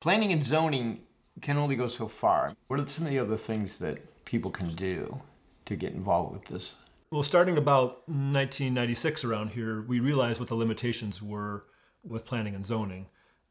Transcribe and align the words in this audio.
Planning 0.00 0.32
and 0.32 0.42
zoning 0.42 1.00
can 1.42 1.58
only 1.58 1.76
go 1.76 1.86
so 1.86 2.08
far. 2.08 2.54
What 2.68 2.80
are 2.80 2.88
some 2.88 3.04
of 3.04 3.10
the 3.10 3.18
other 3.18 3.36
things 3.36 3.78
that 3.80 4.24
people 4.24 4.50
can 4.50 4.68
do 4.68 5.20
to 5.66 5.76
get 5.76 5.92
involved 5.92 6.32
with 6.32 6.44
this? 6.46 6.76
Well, 7.10 7.22
starting 7.22 7.58
about 7.58 8.08
1996 8.08 9.24
around 9.24 9.50
here, 9.50 9.82
we 9.82 10.00
realized 10.00 10.40
what 10.40 10.48
the 10.48 10.54
limitations 10.54 11.22
were 11.22 11.64
with 12.02 12.24
planning 12.24 12.54
and 12.54 12.64
zoning 12.64 13.08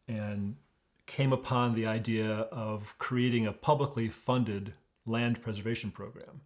and 0.07 0.55
came 1.05 1.31
upon 1.31 1.75
the 1.75 1.85
idea 1.85 2.31
of 2.51 2.95
creating 2.97 3.45
a 3.45 3.53
publicly 3.53 4.09
funded 4.09 4.73
land 5.05 5.43
preservation 5.43 5.91
program, 5.91 6.41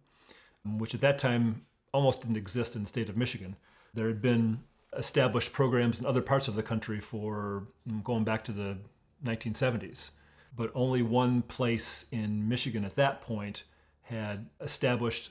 which 0.66 0.94
at 0.94 1.00
that 1.00 1.18
time 1.18 1.64
almost 1.94 2.20
didn't 2.20 2.36
exist 2.36 2.76
in 2.76 2.82
the 2.82 2.88
state 2.88 3.08
of 3.08 3.16
Michigan. 3.16 3.56
There 3.94 4.08
had 4.08 4.20
been 4.20 4.64
established 4.94 5.54
programs 5.54 5.98
in 5.98 6.04
other 6.04 6.20
parts 6.20 6.46
of 6.46 6.56
the 6.56 6.62
country 6.62 7.00
for 7.00 7.68
mm, 7.88 8.04
going 8.04 8.24
back 8.24 8.44
to 8.44 8.52
the 8.52 8.76
1970s, 9.24 10.10
but 10.56 10.70
only 10.74 11.02
one 11.02 11.42
place 11.42 12.06
in 12.10 12.48
Michigan 12.48 12.84
at 12.84 12.94
that 12.96 13.20
point 13.20 13.64
had 14.02 14.46
established 14.60 15.30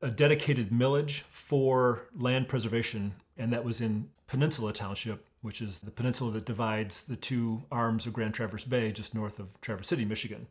a 0.00 0.10
dedicated 0.10 0.70
millage 0.70 1.20
for 1.22 2.08
land 2.16 2.48
preservation, 2.48 3.14
and 3.36 3.52
that 3.52 3.64
was 3.64 3.80
in 3.80 4.10
Peninsula 4.26 4.72
Township, 4.72 5.26
which 5.40 5.60
is 5.60 5.80
the 5.80 5.90
peninsula 5.90 6.32
that 6.32 6.44
divides 6.44 7.06
the 7.06 7.16
two 7.16 7.62
arms 7.70 8.06
of 8.06 8.12
Grand 8.12 8.34
Traverse 8.34 8.64
Bay 8.64 8.92
just 8.92 9.14
north 9.14 9.38
of 9.38 9.60
Traverse 9.60 9.88
City, 9.88 10.04
Michigan, 10.04 10.46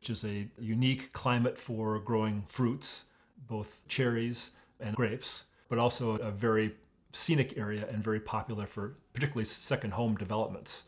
which 0.00 0.10
is 0.10 0.24
a 0.24 0.48
unique 0.58 1.12
climate 1.12 1.58
for 1.58 1.98
growing 1.98 2.44
fruits, 2.46 3.06
both 3.46 3.86
cherries 3.88 4.50
and 4.80 4.96
grapes, 4.96 5.44
but 5.68 5.78
also 5.78 6.16
a 6.16 6.30
very 6.30 6.74
scenic 7.12 7.56
area 7.56 7.86
and 7.88 8.02
very 8.02 8.20
popular 8.20 8.66
for 8.66 8.96
particularly 9.12 9.44
second 9.44 9.92
home 9.92 10.16
developments. 10.16 10.84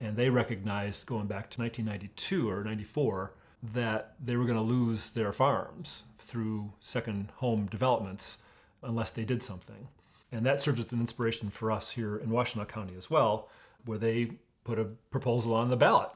And 0.00 0.16
they 0.16 0.30
recognized 0.30 1.06
going 1.06 1.26
back 1.26 1.50
to 1.50 1.60
1992 1.60 2.48
or 2.48 2.64
94 2.64 3.34
that 3.62 4.14
they 4.22 4.36
were 4.36 4.46
going 4.46 4.56
to 4.56 4.62
lose 4.62 5.10
their 5.10 5.32
farms 5.32 6.04
through 6.18 6.72
second 6.80 7.30
home 7.36 7.66
developments 7.66 8.38
unless 8.82 9.10
they 9.10 9.24
did 9.24 9.42
something. 9.42 9.88
And 10.32 10.46
that 10.46 10.60
serves 10.60 10.80
as 10.80 10.92
an 10.92 11.00
inspiration 11.00 11.50
for 11.50 11.70
us 11.70 11.90
here 11.90 12.16
in 12.16 12.30
Washtenaw 12.30 12.68
County 12.68 12.94
as 12.96 13.10
well, 13.10 13.48
where 13.84 13.98
they 13.98 14.32
put 14.64 14.78
a 14.78 14.84
proposal 15.10 15.54
on 15.54 15.70
the 15.70 15.76
ballot 15.76 16.10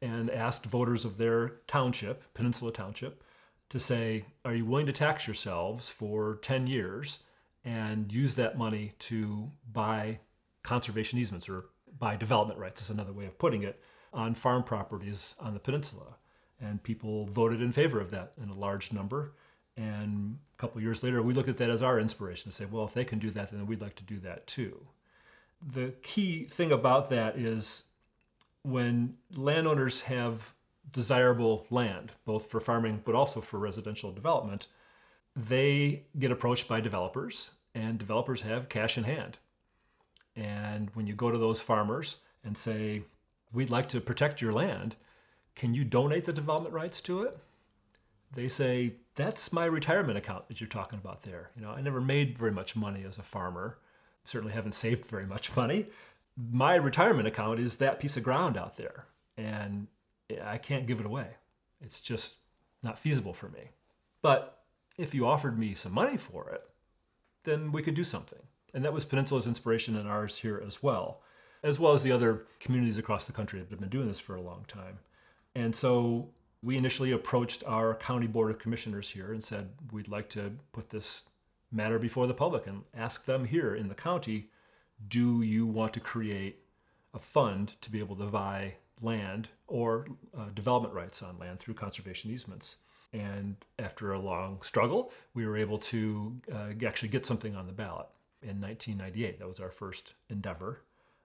and 0.00 0.30
asked 0.30 0.64
voters 0.64 1.04
of 1.04 1.18
their 1.18 1.50
township, 1.66 2.32
Peninsula 2.34 2.72
Township, 2.72 3.22
to 3.68 3.78
say, 3.78 4.24
Are 4.44 4.54
you 4.54 4.64
willing 4.64 4.86
to 4.86 4.92
tax 4.92 5.26
yourselves 5.26 5.88
for 5.88 6.38
10 6.42 6.66
years 6.66 7.20
and 7.64 8.10
use 8.12 8.34
that 8.34 8.56
money 8.56 8.92
to 8.98 9.50
buy 9.70 10.20
conservation 10.62 11.18
easements 11.18 11.48
or 11.48 11.66
buy 12.00 12.16
development 12.16 12.58
rights, 12.58 12.82
is 12.82 12.90
another 12.90 13.12
way 13.12 13.26
of 13.26 13.38
putting 13.38 13.62
it, 13.62 13.80
on 14.12 14.34
farm 14.34 14.64
properties 14.64 15.36
on 15.38 15.54
the 15.54 15.60
peninsula? 15.60 16.16
And 16.60 16.82
people 16.82 17.26
voted 17.26 17.62
in 17.62 17.70
favor 17.70 18.00
of 18.00 18.10
that 18.10 18.32
in 18.42 18.48
a 18.48 18.54
large 18.54 18.92
number. 18.92 19.34
And 19.76 20.38
a 20.58 20.60
couple 20.60 20.80
years 20.80 21.04
later, 21.04 21.22
we 21.22 21.32
looked 21.32 21.48
at 21.48 21.58
that 21.58 21.70
as 21.70 21.80
our 21.80 22.00
inspiration 22.00 22.50
to 22.50 22.56
say, 22.56 22.64
well, 22.64 22.84
if 22.84 22.92
they 22.92 23.04
can 23.04 23.20
do 23.20 23.30
that, 23.30 23.52
then 23.52 23.66
we'd 23.66 23.80
like 23.80 23.94
to 23.96 24.02
do 24.02 24.18
that 24.18 24.48
too. 24.48 24.86
The 25.64 25.94
key 26.02 26.44
thing 26.44 26.72
about 26.72 27.08
that 27.10 27.38
is 27.38 27.84
when 28.62 29.16
landowners 29.34 30.02
have 30.02 30.54
desirable 30.92 31.66
land, 31.70 32.12
both 32.24 32.50
for 32.50 32.60
farming 32.60 33.02
but 33.04 33.14
also 33.14 33.40
for 33.40 33.58
residential 33.58 34.12
development, 34.12 34.66
they 35.36 36.04
get 36.18 36.32
approached 36.32 36.68
by 36.68 36.80
developers, 36.80 37.52
and 37.74 37.98
developers 37.98 38.42
have 38.42 38.68
cash 38.68 38.98
in 38.98 39.04
hand. 39.04 39.38
And 40.40 40.88
when 40.94 41.06
you 41.06 41.14
go 41.14 41.30
to 41.30 41.36
those 41.36 41.60
farmers 41.60 42.16
and 42.42 42.56
say, 42.56 43.02
We'd 43.52 43.70
like 43.70 43.88
to 43.88 44.00
protect 44.00 44.40
your 44.40 44.52
land, 44.52 44.94
can 45.56 45.74
you 45.74 45.84
donate 45.84 46.24
the 46.24 46.32
development 46.32 46.72
rights 46.72 47.00
to 47.02 47.22
it? 47.22 47.36
They 48.32 48.48
say, 48.48 48.94
That's 49.16 49.52
my 49.52 49.66
retirement 49.66 50.16
account 50.16 50.48
that 50.48 50.60
you're 50.60 50.68
talking 50.68 50.98
about 50.98 51.22
there. 51.22 51.50
You 51.54 51.62
know, 51.62 51.70
I 51.70 51.82
never 51.82 52.00
made 52.00 52.38
very 52.38 52.52
much 52.52 52.74
money 52.74 53.04
as 53.06 53.18
a 53.18 53.22
farmer, 53.22 53.78
certainly 54.24 54.54
haven't 54.54 54.74
saved 54.74 55.06
very 55.06 55.26
much 55.26 55.54
money. 55.54 55.86
My 56.50 56.74
retirement 56.76 57.28
account 57.28 57.60
is 57.60 57.76
that 57.76 58.00
piece 58.00 58.16
of 58.16 58.22
ground 58.22 58.56
out 58.56 58.76
there, 58.76 59.06
and 59.36 59.88
I 60.42 60.56
can't 60.56 60.86
give 60.86 61.00
it 61.00 61.06
away. 61.06 61.26
It's 61.82 62.00
just 62.00 62.36
not 62.82 62.98
feasible 62.98 63.34
for 63.34 63.48
me. 63.48 63.72
But 64.22 64.62
if 64.96 65.14
you 65.14 65.26
offered 65.26 65.58
me 65.58 65.74
some 65.74 65.92
money 65.92 66.16
for 66.16 66.48
it, 66.50 66.62
then 67.44 67.72
we 67.72 67.82
could 67.82 67.94
do 67.94 68.04
something. 68.04 68.38
And 68.74 68.84
that 68.84 68.92
was 68.92 69.04
Peninsula's 69.04 69.46
inspiration 69.46 69.96
and 69.96 70.08
ours 70.08 70.38
here 70.38 70.62
as 70.64 70.82
well, 70.82 71.20
as 71.62 71.78
well 71.78 71.92
as 71.92 72.02
the 72.02 72.12
other 72.12 72.46
communities 72.58 72.98
across 72.98 73.26
the 73.26 73.32
country 73.32 73.60
that 73.60 73.70
have 73.70 73.80
been 73.80 73.88
doing 73.88 74.08
this 74.08 74.20
for 74.20 74.34
a 74.34 74.40
long 74.40 74.64
time. 74.68 74.98
And 75.54 75.74
so 75.74 76.30
we 76.62 76.76
initially 76.76 77.10
approached 77.10 77.64
our 77.66 77.94
county 77.94 78.26
board 78.26 78.50
of 78.50 78.58
commissioners 78.58 79.10
here 79.10 79.32
and 79.32 79.42
said, 79.42 79.70
we'd 79.92 80.08
like 80.08 80.28
to 80.30 80.52
put 80.72 80.90
this 80.90 81.24
matter 81.72 81.98
before 81.98 82.26
the 82.26 82.34
public 82.34 82.66
and 82.66 82.82
ask 82.94 83.24
them 83.24 83.46
here 83.46 83.74
in 83.74 83.88
the 83.88 83.94
county, 83.94 84.50
do 85.08 85.42
you 85.42 85.66
want 85.66 85.94
to 85.94 86.00
create 86.00 86.60
a 87.14 87.18
fund 87.18 87.72
to 87.80 87.90
be 87.90 87.98
able 87.98 88.16
to 88.16 88.26
buy 88.26 88.74
land 89.00 89.48
or 89.66 90.06
uh, 90.36 90.46
development 90.54 90.94
rights 90.94 91.22
on 91.22 91.38
land 91.38 91.58
through 91.58 91.74
conservation 91.74 92.30
easements? 92.30 92.76
And 93.12 93.56
after 93.78 94.12
a 94.12 94.20
long 94.20 94.62
struggle, 94.62 95.12
we 95.34 95.46
were 95.46 95.56
able 95.56 95.78
to 95.78 96.40
uh, 96.52 96.86
actually 96.86 97.08
get 97.08 97.26
something 97.26 97.56
on 97.56 97.66
the 97.66 97.72
ballot 97.72 98.06
in 98.42 98.60
1998. 98.60 99.38
That 99.38 99.48
was 99.48 99.60
our 99.60 99.70
first 99.70 100.14
endeavor. 100.28 100.82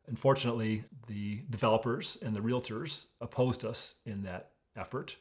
Unfortunately, 0.07 0.83
the 1.07 1.41
developers 1.49 2.17
and 2.21 2.35
the 2.35 2.41
realtors 2.41 3.05
opposed 3.21 3.65
us 3.65 3.95
in 4.05 4.23
that 4.23 4.51
effort. 4.75 5.15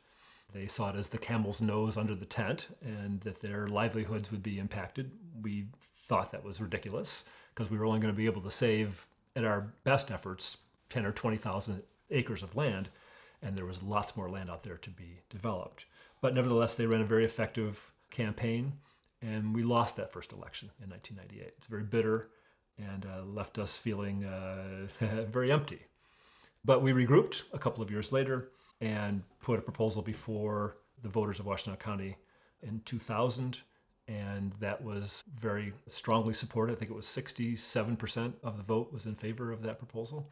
They 0.53 0.67
saw 0.67 0.91
it 0.91 0.97
as 0.97 1.09
the 1.09 1.19
camel's 1.19 1.63
nose 1.63 1.97
under 1.97 2.15
the 2.15 2.27
tent 2.27 2.69
and 2.83 3.21
that 3.23 3.41
their 3.41 3.67
livelihoods 3.67 4.31
would 4.31 4.43
be 4.43 4.59
impacted. 4.59 5.13
We 5.41 5.69
thought 6.07 6.33
that 6.33 6.45
was 6.45 6.61
ridiculous 6.61 7.25
because 7.55 7.71
we 7.71 7.79
were 7.79 7.87
only 7.87 8.01
going 8.01 8.13
to 8.13 8.17
be 8.17 8.27
able 8.27 8.43
to 8.43 8.51
save, 8.51 9.07
at 9.37 9.45
our 9.45 9.73
best 9.85 10.11
efforts, 10.11 10.59
10 10.91 11.07
or 11.07 11.13
20,000 11.13 11.83
acres 12.11 12.43
of 12.43 12.57
land, 12.57 12.89
and 13.43 13.57
there 13.57 13.67
was 13.67 13.83
lots 13.83 14.17
more 14.17 14.29
land 14.29 14.51
out 14.51 14.63
there 14.63 14.77
to 14.77 14.91
be 14.91 15.21
developed. 15.31 15.87
But 16.21 16.35
nevertheless, 16.35 16.77
they 16.77 16.87
ran 16.87 17.01
a 17.01 17.05
very 17.05 17.25
effective 17.25 17.93
campaign, 18.11 18.75
and 19.25 19.55
we 19.55 19.63
lost 19.63 19.97
that 19.97 20.13
first 20.13 20.33
election 20.33 20.71
in 20.83 20.91
1998. 20.91 21.55
It's 21.57 21.67
very 21.67 21.83
bitter 21.83 22.29
and 22.79 23.07
uh, 23.07 23.25
left 23.25 23.59
us 23.59 23.79
feeling 23.79 24.25
uh, 24.25 24.89
very 25.31 25.51
empty. 25.51 25.81
But 26.65 26.83
we 26.83 26.93
regrouped 26.93 27.45
a 27.53 27.59
couple 27.59 27.83
of 27.83 27.91
years 27.91 28.13
later 28.13 28.51
and 28.81 29.23
put 29.41 29.59
a 29.59 29.63
proposal 29.63 30.03
before 30.03 30.77
the 31.03 31.09
voters 31.09 31.39
of 31.39 31.47
Washtenaw 31.47 31.79
County 31.79 32.17
in 32.63 32.81
2000 32.85 33.61
and 34.07 34.53
that 34.61 34.83
was 34.85 35.25
very 35.33 35.73
strongly 35.87 36.35
supported. 36.35 36.75
I 36.75 36.77
think 36.77 36.91
it 36.91 36.95
was 36.95 37.07
67% 37.07 38.35
of 38.43 38.59
the 38.59 38.63
vote 38.63 38.93
was 38.93 39.07
in 39.07 39.15
favor 39.15 39.51
of 39.51 39.63
that 39.63 39.79
proposal. 39.79 40.31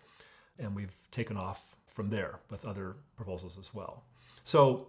And 0.58 0.76
we've 0.76 0.94
taken 1.10 1.38
off 1.38 1.74
from 1.86 2.10
there 2.10 2.40
with 2.50 2.66
other 2.66 2.96
proposals 3.16 3.56
as 3.58 3.72
well. 3.72 4.04
So 4.44 4.88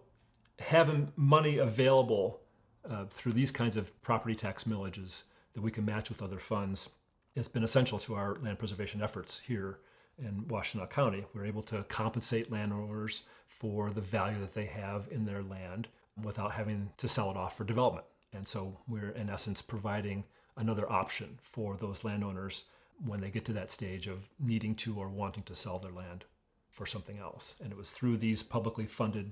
having 0.60 1.14
money 1.16 1.60
available 1.60 2.42
uh, 2.90 3.06
through 3.10 3.34
these 3.34 3.52
kinds 3.52 3.76
of 3.76 4.02
property 4.02 4.36
tax 4.36 4.66
millages 4.66 5.24
that 5.54 5.62
we 5.62 5.72
can 5.72 5.86
match 5.86 6.10
with 6.10 6.22
other 6.22 6.40
funds 6.40 6.90
has 7.36 7.48
been 7.48 7.64
essential 7.64 7.98
to 8.00 8.16
our 8.16 8.36
land 8.36 8.60
preservation 8.60 9.02
efforts 9.02 9.40
here 9.40 9.80
in 10.18 10.44
Washtenaw 10.48 10.90
County. 10.90 11.26
We're 11.34 11.46
able 11.46 11.64
to 11.64 11.84
compensate 11.84 12.52
landowners 12.52 13.24
for 13.48 13.90
the 13.90 14.02
value 14.02 14.40
that 14.40 14.54
they 14.54 14.66
have 14.66 15.08
in 15.12 15.26
their 15.26 15.42
land 15.42 15.88
without 16.22 16.52
having 16.52 16.92
to 16.98 17.08
sell 17.08 17.32
it 17.32 17.38
off 17.38 17.58
for 17.58 17.64
development. 17.64 18.06
And 18.34 18.48
so 18.48 18.78
we're, 18.88 19.10
in 19.12 19.30
essence, 19.30 19.62
providing 19.62 20.24
another 20.58 20.92
option 20.92 21.38
for 21.42 21.76
those 21.76 22.04
landowners 22.04 22.66
when 23.04 23.20
they 23.20 23.30
get 23.30 23.46
to 23.46 23.54
that 23.54 23.72
stage 23.72 24.08
of 24.08 24.30
needing 24.40 24.76
to 24.76 25.00
or 25.00 25.10
wanting 25.10 25.44
to 25.44 25.56
sell 25.56 25.80
their 25.80 25.92
land 25.92 26.26
for 26.70 26.86
something 26.86 27.18
else. 27.18 27.56
And 27.64 27.72
it 27.72 27.78
was 27.78 27.92
through 27.92 28.18
these 28.18 28.44
publicly 28.44 28.86
funded 28.86 29.32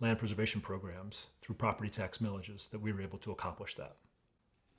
land 0.00 0.18
preservation 0.18 0.60
programs 0.60 1.28
through 1.42 1.56
property 1.56 1.90
tax 1.90 2.18
millages 2.18 2.70
that 2.70 2.80
we 2.80 2.92
were 2.92 3.02
able 3.02 3.18
to 3.18 3.30
accomplish 3.30 3.74
that. 3.74 3.96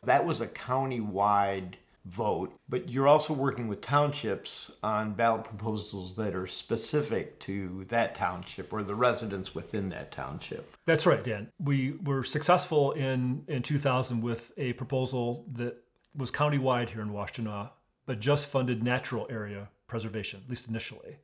That 0.03 0.25
was 0.25 0.41
a 0.41 0.47
county-wide 0.47 1.77
vote, 2.05 2.53
but 2.67 2.89
you're 2.89 3.07
also 3.07 3.33
working 3.33 3.67
with 3.67 3.81
townships 3.81 4.71
on 4.81 5.13
ballot 5.13 5.43
proposals 5.43 6.15
that 6.15 6.33
are 6.33 6.47
specific 6.47 7.39
to 7.39 7.85
that 7.89 8.15
township 8.15 8.73
or 8.73 8.81
the 8.81 8.95
residents 8.95 9.53
within 9.53 9.89
that 9.89 10.11
township. 10.11 10.75
That's 10.85 11.05
right, 11.05 11.23
Dan. 11.23 11.51
We 11.59 11.91
were 12.03 12.23
successful 12.23 12.91
in, 12.93 13.43
in 13.47 13.61
2000 13.61 14.21
with 14.21 14.51
a 14.57 14.73
proposal 14.73 15.45
that 15.53 15.77
was 16.15 16.31
countywide 16.31 16.89
here 16.89 17.01
in 17.01 17.11
Washtenaw, 17.11 17.69
but 18.05 18.19
just 18.19 18.47
funded 18.47 18.81
natural 18.83 19.27
area 19.29 19.69
preservation, 19.87 20.41
at 20.43 20.49
least 20.49 20.67
initially. 20.67 21.17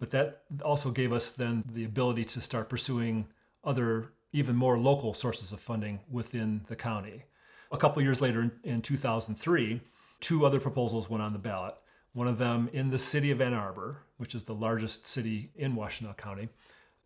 But 0.00 0.10
that 0.10 0.42
also 0.64 0.90
gave 0.90 1.12
us 1.12 1.30
then 1.30 1.62
the 1.70 1.84
ability 1.84 2.24
to 2.24 2.40
start 2.40 2.68
pursuing 2.68 3.28
other, 3.64 4.12
even 4.32 4.56
more 4.56 4.78
local 4.78 5.14
sources 5.14 5.52
of 5.52 5.60
funding 5.60 6.00
within 6.10 6.62
the 6.68 6.76
county. 6.76 7.24
A 7.70 7.78
couple 7.78 8.02
years 8.02 8.20
later, 8.20 8.52
in 8.62 8.82
2003, 8.82 9.80
two 10.20 10.44
other 10.44 10.60
proposals 10.60 11.08
went 11.08 11.22
on 11.22 11.32
the 11.32 11.38
ballot. 11.38 11.74
One 12.12 12.28
of 12.28 12.38
them 12.38 12.68
in 12.72 12.90
the 12.90 12.98
city 12.98 13.30
of 13.30 13.40
Ann 13.40 13.54
Arbor, 13.54 14.02
which 14.18 14.34
is 14.34 14.44
the 14.44 14.54
largest 14.54 15.06
city 15.06 15.50
in 15.56 15.74
Washtenaw 15.74 16.16
County, 16.16 16.48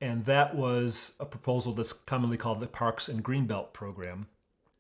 And 0.01 0.25
that 0.27 0.55
was 0.55 1.15
a 1.19 1.25
proposal 1.25 1.73
that's 1.73 1.93
commonly 1.93 2.37
called 2.37 2.61
the 2.61 2.67
Parks 2.67 3.09
and 3.09 3.25
Greenbelt 3.25 3.73
Program 3.73 4.27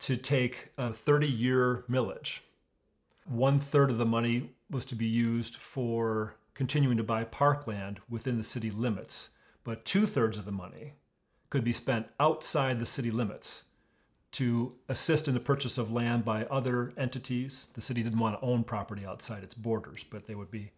to 0.01 0.17
take 0.17 0.71
a 0.77 0.93
30 0.93 1.27
year 1.27 1.85
millage. 1.89 2.41
One 3.25 3.59
third 3.59 3.91
of 3.91 3.99
the 3.99 4.05
money 4.05 4.51
was 4.71 4.85
to 4.87 4.95
be 4.95 5.07
used 5.07 5.57
for 5.57 6.35
continuing 6.55 6.97
to 6.97 7.03
buy 7.03 7.25
parkland 7.25 8.01
within 8.09 8.37
the 8.37 8.43
city 8.43 8.71
limits, 8.71 9.31
but 9.65 9.85
two 9.85 10.07
thirds 10.07 10.39
of 10.39 10.45
the 10.45 10.53
money 10.53 10.95
could 11.51 11.65
be 11.65 11.73
spent 11.73 12.09
outside 12.19 12.79
the 12.79 12.87
city 12.87 13.11
limits 13.11 13.65
to 14.33 14.75
assist 14.89 15.29
in 15.29 15.35
the 15.35 15.41
purchase 15.41 15.79
of 15.79 15.93
land 15.93 16.25
by 16.25 16.45
other 16.45 16.93
entities. 16.97 17.69
The 17.75 17.81
city 17.81 18.03
didn't 18.03 18.19
want 18.19 18.39
to 18.39 18.45
own 18.45 18.65
property 18.65 19.07
outside 19.07 19.43
its 19.43 19.55
borders, 19.55 20.05
but 20.05 20.27
they 20.27 20.35
would 20.35 20.51
be 20.51 20.73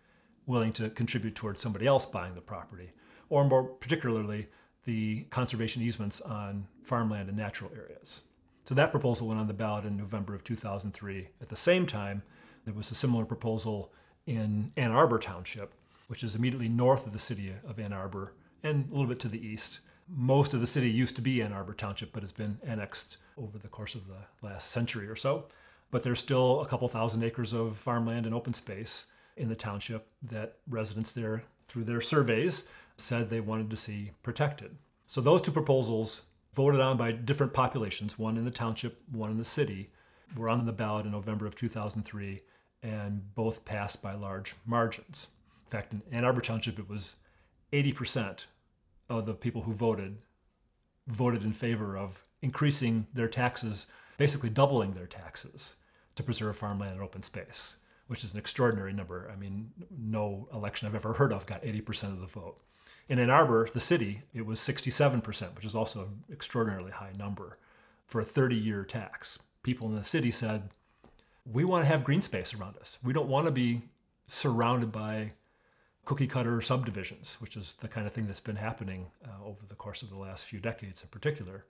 willing 0.47 0.73
to 0.73 0.91
contribute 0.91 1.35
towards 1.35 1.61
somebody 1.61 1.87
else 1.87 2.07
buying 2.07 2.35
the 2.35 2.41
property, 2.41 2.93
or 3.29 3.45
more 3.45 3.65
particularly, 3.65 4.49
the 4.85 5.25
conservation 5.31 5.83
easements 5.83 6.21
on 6.23 6.67
farmland 6.83 7.29
and 7.29 7.37
natural 7.37 7.71
areas. 7.75 8.23
So 8.65 8.75
that 8.75 8.91
proposal 8.91 9.29
went 9.29 9.41
on 9.41 9.47
the 9.47 9.55
ballot 9.55 9.85
in 9.85 9.97
November 9.97 10.35
of 10.35 10.45
2003. 10.45 11.29
At 11.41 11.49
the 11.49 11.57
same 11.57 11.87
time, 11.87 12.23
there 12.65 12.75
was 12.75 12.91
a 12.91 12.95
similar 12.95 13.25
proposal 13.25 13.93
in 14.27 14.73
Ann 14.77 14.93
Arbor 14.93 15.19
Township, 15.19 15.73
which 16.07 16.23
is 16.23 16.35
immediately 16.35 16.69
north 16.69 17.07
of 17.07 17.13
the 17.13 17.19
city 17.19 17.53
of 17.67 17.79
Ann 17.79 17.93
Arbor 17.93 18.35
and 18.63 18.89
a 18.89 18.93
little 18.93 19.07
bit 19.07 19.21
to 19.21 19.29
the 19.29 19.47
east. 19.47 19.81
Most 20.09 20.55
of 20.55 20.61
the 20.61 20.67
city 20.67 20.91
used 20.91 21.17
to 21.17 21.23
be 21.23 21.43
Ann 21.43 21.53
Arbor 21.53 21.75
Township, 21.75 22.13
but 22.13 22.23
has 22.23 22.33
been 22.33 22.59
annexed 22.63 23.19
over 23.37 23.59
the 23.59 23.69
course 23.69 23.95
of 23.95 24.09
the 24.09 24.47
last 24.47 24.71
century 24.71 25.07
or 25.07 25.17
so. 25.17 25.47
But 25.91 26.03
there's 26.03 26.21
still 26.21 26.61
a 26.61 26.67
couple 26.67 26.89
thousand 26.89 27.23
acres 27.23 27.53
of 27.53 27.77
farmland 27.77 28.27
and 28.27 28.35
open 28.35 28.55
space 28.55 29.07
in 29.37 29.49
the 29.49 29.57
township 29.57 30.09
that 30.23 30.57
residents 30.69 31.13
there, 31.13 31.45
through 31.67 31.85
their 31.85 32.01
surveys, 32.01 32.65
said 32.97 33.27
they 33.27 33.41
wanted 33.41 33.71
to 33.71 33.77
see 33.77 34.13
protected. 34.23 34.77
So 35.07 35.21
those 35.21 35.41
two 35.41 35.53
proposals, 35.53 36.23
voted 36.55 36.81
on 36.81 36.97
by 36.97 37.13
different 37.13 37.53
populations, 37.53 38.19
one 38.19 38.37
in 38.37 38.45
the 38.45 38.51
township, 38.51 39.01
one 39.11 39.31
in 39.31 39.39
the 39.39 39.45
city, 39.45 39.91
were 40.37 40.49
on 40.49 40.67
the 40.67 40.73
ballot 40.73 41.07
in 41.07 41.13
November 41.13 41.47
of 41.47 41.55
2003 41.55 42.43
and 42.83 43.35
both 43.35 43.65
passed 43.65 44.03
by 44.03 44.15
large 44.15 44.55
margins. 44.67 45.29
In 45.67 45.71
fact, 45.71 45.93
in 45.93 46.03
Ann 46.13 46.25
Arbor 46.25 46.41
Township, 46.41 46.79
it 46.79 46.89
was 46.89 47.17
80% 47.73 48.47
of 49.09 49.27
the 49.27 49.35
people 49.35 49.63
who 49.63 49.73
voted 49.73 50.19
voted 51.09 51.43
in 51.43 51.53
favor 51.53 51.97
of 51.97 52.25
increasing 52.43 53.07
their 53.13 53.29
taxes, 53.29 53.87
basically 54.19 54.51
doubling 54.51 54.93
their 54.93 55.07
taxes 55.07 55.77
to 56.15 56.23
preserve 56.23 56.57
farmland 56.57 56.95
and 56.95 57.03
open 57.03 57.23
space, 57.23 57.77
which 58.07 58.23
is 58.23 58.35
an 58.35 58.39
extraordinary 58.39 58.93
number. 58.93 59.31
I 59.33 59.37
mean, 59.37 59.71
no 59.91 60.49
election 60.53 60.87
I've 60.87 60.95
ever 60.95 61.15
heard 61.15 61.33
of 61.33 61.47
got 61.47 61.63
80% 61.63 62.05
of 62.05 62.21
the 62.21 62.27
vote. 62.27 62.61
In 63.09 63.19
Ann 63.19 63.31
Arbor, 63.31 63.69
the 63.73 63.81
city, 63.81 64.23
it 64.35 64.45
was 64.45 64.61
67%, 64.61 65.57
which 65.57 65.65
is 65.65 65.75
also 65.75 66.01
an 66.01 66.25
extraordinarily 66.31 66.93
high 66.93 67.13
number 67.19 67.59
for 68.05 68.21
a 68.21 68.25
30 68.25 68.55
year 68.55 68.85
tax. 68.85 69.39
People 69.63 69.89
in 69.89 69.97
the 69.97 70.05
city 70.05 70.31
said, 70.31 70.71
we 71.51 71.65
want 71.65 71.85
to 71.85 71.89
have 71.89 72.05
green 72.05 72.21
space 72.21 72.53
around 72.53 72.77
us. 72.77 72.99
We 73.03 73.15
don't 73.15 73.29
want 73.29 73.47
to 73.47 73.51
be 73.51 73.83
surrounded 74.27 74.93
by 74.93 75.33
cookie 76.09 76.27
cutter 76.27 76.63
subdivisions, 76.63 77.37
which 77.39 77.55
is 77.55 77.75
the 77.81 77.87
kind 77.87 78.07
of 78.07 78.15
thing 78.15 78.27
that's 78.27 78.41
been 78.41 78.57
happening 78.57 79.09
uh, 79.23 79.45
over 79.47 79.67
the 79.69 79.75
course 79.75 80.01
of 80.01 80.09
the 80.09 80.17
last 80.17 80.47
few 80.47 80.59
decades 80.59 81.03
in 81.03 81.09
particular. 81.11 81.67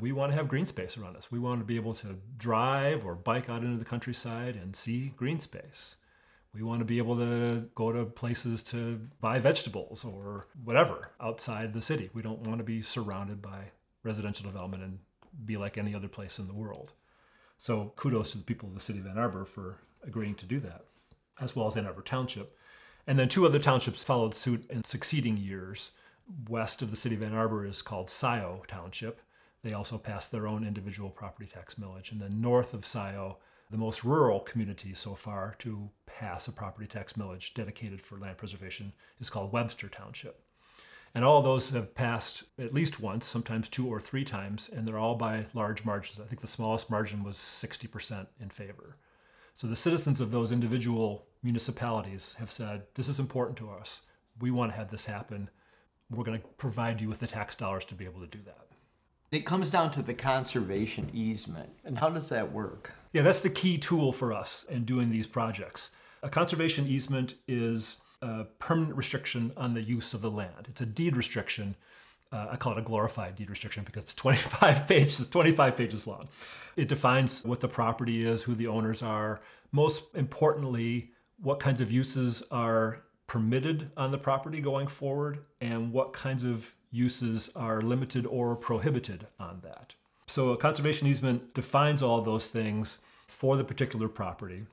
We 0.00 0.10
want 0.10 0.32
to 0.32 0.36
have 0.36 0.48
green 0.48 0.66
space 0.66 0.98
around 0.98 1.16
us. 1.16 1.30
We 1.30 1.38
want 1.38 1.60
to 1.60 1.64
be 1.64 1.76
able 1.76 1.94
to 1.94 2.16
drive 2.36 3.06
or 3.06 3.14
bike 3.14 3.48
out 3.48 3.62
into 3.62 3.76
the 3.76 3.84
countryside 3.84 4.56
and 4.56 4.74
see 4.74 5.12
green 5.16 5.38
space. 5.38 5.98
We 6.52 6.64
want 6.64 6.80
to 6.80 6.84
be 6.84 6.98
able 6.98 7.16
to 7.18 7.68
go 7.76 7.92
to 7.92 8.04
places 8.06 8.64
to 8.64 9.02
buy 9.20 9.38
vegetables 9.38 10.04
or 10.04 10.46
whatever 10.64 11.12
outside 11.20 11.72
the 11.72 11.80
city. 11.80 12.10
We 12.12 12.22
don't 12.22 12.40
want 12.40 12.58
to 12.58 12.64
be 12.64 12.82
surrounded 12.82 13.40
by 13.40 13.70
residential 14.02 14.46
development 14.46 14.82
and 14.82 14.98
be 15.44 15.56
like 15.56 15.78
any 15.78 15.94
other 15.94 16.08
place 16.08 16.40
in 16.40 16.48
the 16.48 16.54
world. 16.54 16.92
So 17.56 17.92
kudos 17.94 18.32
to 18.32 18.38
the 18.38 18.44
people 18.44 18.68
of 18.68 18.74
the 18.74 18.80
city 18.80 18.98
of 18.98 19.06
Ann 19.06 19.16
Arbor 19.16 19.44
for 19.44 19.78
agreeing 20.04 20.34
to 20.34 20.44
do 20.44 20.58
that, 20.58 20.86
as 21.40 21.54
well 21.54 21.68
as 21.68 21.76
Ann 21.76 21.86
Arbor 21.86 22.02
Township. 22.02 22.56
And 23.06 23.18
then 23.18 23.28
two 23.28 23.46
other 23.46 23.58
townships 23.58 24.02
followed 24.02 24.34
suit 24.34 24.68
in 24.68 24.84
succeeding 24.84 25.36
years. 25.36 25.92
West 26.48 26.82
of 26.82 26.90
the 26.90 26.96
city 26.96 27.14
of 27.14 27.22
Ann 27.22 27.34
Arbor 27.34 27.64
is 27.64 27.82
called 27.82 28.10
Scio 28.10 28.62
Township. 28.66 29.20
They 29.62 29.72
also 29.72 29.96
passed 29.96 30.32
their 30.32 30.46
own 30.46 30.66
individual 30.66 31.10
property 31.10 31.48
tax 31.48 31.74
millage. 31.74 32.10
And 32.10 32.20
then 32.20 32.40
north 32.40 32.74
of 32.74 32.84
Scio, 32.84 33.38
the 33.70 33.78
most 33.78 34.04
rural 34.04 34.40
community 34.40 34.92
so 34.94 35.14
far 35.14 35.54
to 35.60 35.90
pass 36.06 36.48
a 36.48 36.52
property 36.52 36.86
tax 36.86 37.12
millage 37.14 37.54
dedicated 37.54 38.02
for 38.02 38.18
land 38.18 38.38
preservation 38.38 38.92
is 39.20 39.30
called 39.30 39.52
Webster 39.52 39.88
Township. 39.88 40.40
And 41.14 41.24
all 41.24 41.40
those 41.42 41.70
have 41.70 41.94
passed 41.94 42.44
at 42.58 42.74
least 42.74 43.00
once, 43.00 43.24
sometimes 43.24 43.68
two 43.68 43.88
or 43.88 44.00
three 44.00 44.24
times, 44.24 44.68
and 44.68 44.86
they're 44.86 44.98
all 44.98 45.14
by 45.14 45.46
large 45.54 45.84
margins. 45.84 46.20
I 46.20 46.24
think 46.24 46.42
the 46.42 46.46
smallest 46.46 46.90
margin 46.90 47.24
was 47.24 47.36
60% 47.36 48.26
in 48.38 48.50
favor. 48.50 48.96
So 49.54 49.66
the 49.66 49.76
citizens 49.76 50.20
of 50.20 50.30
those 50.30 50.52
individual 50.52 51.24
municipalities 51.46 52.34
have 52.40 52.50
said, 52.50 52.82
This 52.96 53.08
is 53.08 53.20
important 53.20 53.56
to 53.58 53.70
us. 53.70 54.02
We 54.40 54.50
want 54.50 54.72
to 54.72 54.76
have 54.76 54.90
this 54.90 55.06
happen. 55.06 55.48
We're 56.10 56.24
going 56.24 56.40
to 56.40 56.46
provide 56.58 57.00
you 57.00 57.08
with 57.08 57.20
the 57.20 57.26
tax 57.28 57.54
dollars 57.54 57.84
to 57.86 57.94
be 57.94 58.04
able 58.04 58.20
to 58.20 58.26
do 58.26 58.40
that. 58.44 58.66
It 59.30 59.46
comes 59.46 59.70
down 59.70 59.92
to 59.92 60.02
the 60.02 60.12
conservation 60.12 61.08
easement. 61.12 61.70
And 61.84 61.98
how 61.98 62.10
does 62.10 62.28
that 62.28 62.52
work? 62.52 62.92
Yeah, 63.12 63.22
that's 63.22 63.42
the 63.42 63.50
key 63.50 63.78
tool 63.78 64.12
for 64.12 64.32
us 64.32 64.64
in 64.68 64.84
doing 64.84 65.10
these 65.10 65.26
projects. 65.26 65.90
A 66.22 66.28
conservation 66.28 66.86
easement 66.86 67.34
is 67.46 67.98
a 68.20 68.44
permanent 68.58 68.96
restriction 68.96 69.52
on 69.56 69.74
the 69.74 69.82
use 69.82 70.14
of 70.14 70.22
the 70.22 70.30
land. 70.30 70.66
It's 70.68 70.80
a 70.80 70.86
deed 70.86 71.16
restriction. 71.16 71.76
Uh, 72.32 72.48
I 72.50 72.56
call 72.56 72.72
it 72.72 72.78
a 72.78 72.82
glorified 72.82 73.36
deed 73.36 73.50
restriction 73.50 73.84
because 73.84 74.02
it's 74.04 74.14
25 74.16 74.88
pages, 74.88 75.26
25 75.28 75.76
pages 75.76 76.06
long. 76.08 76.28
It 76.76 76.88
defines 76.88 77.44
what 77.44 77.60
the 77.60 77.68
property 77.68 78.26
is, 78.26 78.42
who 78.44 78.54
the 78.54 78.66
owners 78.66 79.00
are. 79.00 79.40
Most 79.72 80.04
importantly, 80.14 81.12
what 81.40 81.60
kinds 81.60 81.80
of 81.80 81.92
uses 81.92 82.42
are 82.50 83.02
permitted 83.26 83.90
on 83.96 84.10
the 84.10 84.18
property 84.18 84.60
going 84.60 84.86
forward, 84.86 85.38
and 85.60 85.92
what 85.92 86.12
kinds 86.12 86.44
of 86.44 86.74
uses 86.90 87.50
are 87.56 87.82
limited 87.82 88.24
or 88.26 88.54
prohibited 88.54 89.26
on 89.38 89.60
that. 89.62 89.94
So, 90.26 90.50
a 90.50 90.56
conservation 90.56 91.06
easement 91.06 91.54
defines 91.54 92.02
all 92.02 92.20
those 92.20 92.48
things 92.48 93.00
for 93.26 93.56
the 93.56 93.64
particular 93.64 94.08
property, 94.08 94.66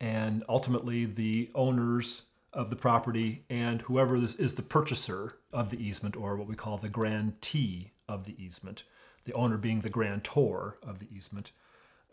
and 0.00 0.44
ultimately, 0.48 1.04
the 1.04 1.50
owners 1.54 2.22
of 2.52 2.70
the 2.70 2.76
property 2.76 3.44
and 3.48 3.82
whoever 3.82 4.16
is 4.16 4.54
the 4.54 4.62
purchaser 4.62 5.36
of 5.52 5.70
the 5.70 5.82
easement, 5.82 6.16
or 6.16 6.36
what 6.36 6.48
we 6.48 6.54
call 6.54 6.76
the 6.78 6.88
grantee 6.88 7.92
of 8.08 8.24
the 8.24 8.42
easement, 8.42 8.82
the 9.24 9.32
owner 9.34 9.56
being 9.56 9.80
the 9.80 9.88
grantor 9.88 10.78
of 10.82 10.98
the 10.98 11.06
easement, 11.14 11.52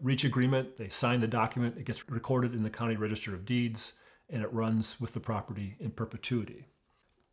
reach 0.02 0.24
agreement. 0.24 0.78
They 0.78 0.90
sign 0.90 1.22
the 1.22 1.28
document. 1.28 1.78
It 1.78 1.86
gets 1.86 2.10
recorded 2.10 2.54
in 2.54 2.64
the 2.64 2.70
county 2.70 2.96
register 2.96 3.34
of 3.34 3.46
deeds, 3.46 3.94
and 4.30 4.44
it 4.44 4.54
runs 4.54 5.00
with 5.00 5.14
the 5.14 5.20
property 5.20 5.76
in 5.80 5.92
perpetuity. 5.92 6.68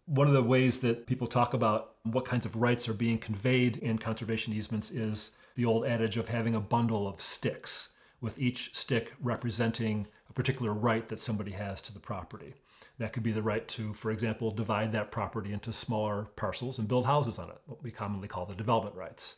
One 0.07 0.27
of 0.27 0.35
the 0.35 0.43
ways 0.43 0.81
that 0.81 1.07
people 1.07 1.27
talk 1.27 1.55
about 1.55 1.97
what 2.03 2.27
kinds 2.27 2.45
of 2.45 2.57
rights 2.57 2.89
are 2.89 2.95
being 2.95 3.19
conveyed 3.19 3.79
in 3.79 3.99
conservation 3.99 4.53
easements 4.53 4.91
is 4.91 5.33
the 5.55 5.65
old 5.65 5.87
adage 5.87 6.17
of 6.17 6.29
having 6.29 6.55
a 6.55 6.61
bundle 6.61 7.09
of 7.09 7.21
sticks, 7.21 7.91
with 8.21 8.39
each 8.39 8.75
stick 8.75 9.15
representing 9.21 10.07
a 10.29 10.33
particular 10.33 10.73
right 10.73 11.09
that 11.09 11.21
somebody 11.21 11.53
has 11.53 11.81
to 11.83 11.93
the 11.93 12.01
property. 12.01 12.55
That 12.99 13.13
could 13.13 13.23
be 13.23 13.33
the 13.33 13.43
right 13.43 13.67
to, 13.69 13.93
for 13.93 14.11
example, 14.11 14.51
divide 14.51 14.93
that 14.93 15.11
property 15.11 15.53
into 15.53 15.73
smaller 15.73 16.29
parcels 16.37 16.79
and 16.79 16.87
build 16.87 17.07
houses 17.07 17.39
on 17.39 17.51
it, 17.51 17.59
what 17.67 17.83
we 17.83 17.91
commonly 17.91 18.29
call 18.29 18.47
the 18.47 18.55
development 18.55 18.95
rights. 18.95 19.37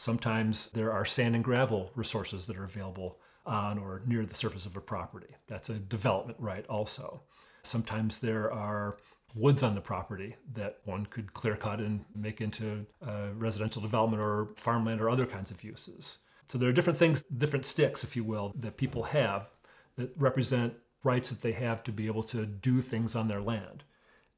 Sometimes 0.00 0.68
there 0.68 0.90
are 0.90 1.04
sand 1.04 1.34
and 1.34 1.44
gravel 1.44 1.90
resources 1.94 2.46
that 2.46 2.56
are 2.56 2.64
available 2.64 3.18
on 3.44 3.78
or 3.78 4.00
near 4.06 4.24
the 4.24 4.34
surface 4.34 4.64
of 4.64 4.74
a 4.74 4.80
property. 4.80 5.34
That's 5.46 5.68
a 5.68 5.74
development 5.74 6.38
right 6.40 6.66
also. 6.68 7.20
Sometimes 7.64 8.18
there 8.18 8.50
are 8.50 8.96
woods 9.34 9.62
on 9.62 9.74
the 9.74 9.82
property 9.82 10.36
that 10.54 10.78
one 10.86 11.04
could 11.04 11.34
clear 11.34 11.54
cut 11.54 11.80
and 11.80 12.06
make 12.14 12.40
into 12.40 12.86
uh, 13.06 13.26
residential 13.34 13.82
development 13.82 14.22
or 14.22 14.48
farmland 14.56 15.02
or 15.02 15.10
other 15.10 15.26
kinds 15.26 15.50
of 15.50 15.62
uses. 15.62 16.16
So 16.48 16.56
there 16.56 16.70
are 16.70 16.72
different 16.72 16.98
things, 16.98 17.22
different 17.24 17.66
sticks, 17.66 18.02
if 18.02 18.16
you 18.16 18.24
will, 18.24 18.54
that 18.58 18.78
people 18.78 19.02
have 19.02 19.50
that 19.96 20.12
represent 20.16 20.76
rights 21.04 21.28
that 21.28 21.42
they 21.42 21.52
have 21.52 21.82
to 21.82 21.92
be 21.92 22.06
able 22.06 22.22
to 22.22 22.46
do 22.46 22.80
things 22.80 23.14
on 23.14 23.28
their 23.28 23.42
land. 23.42 23.84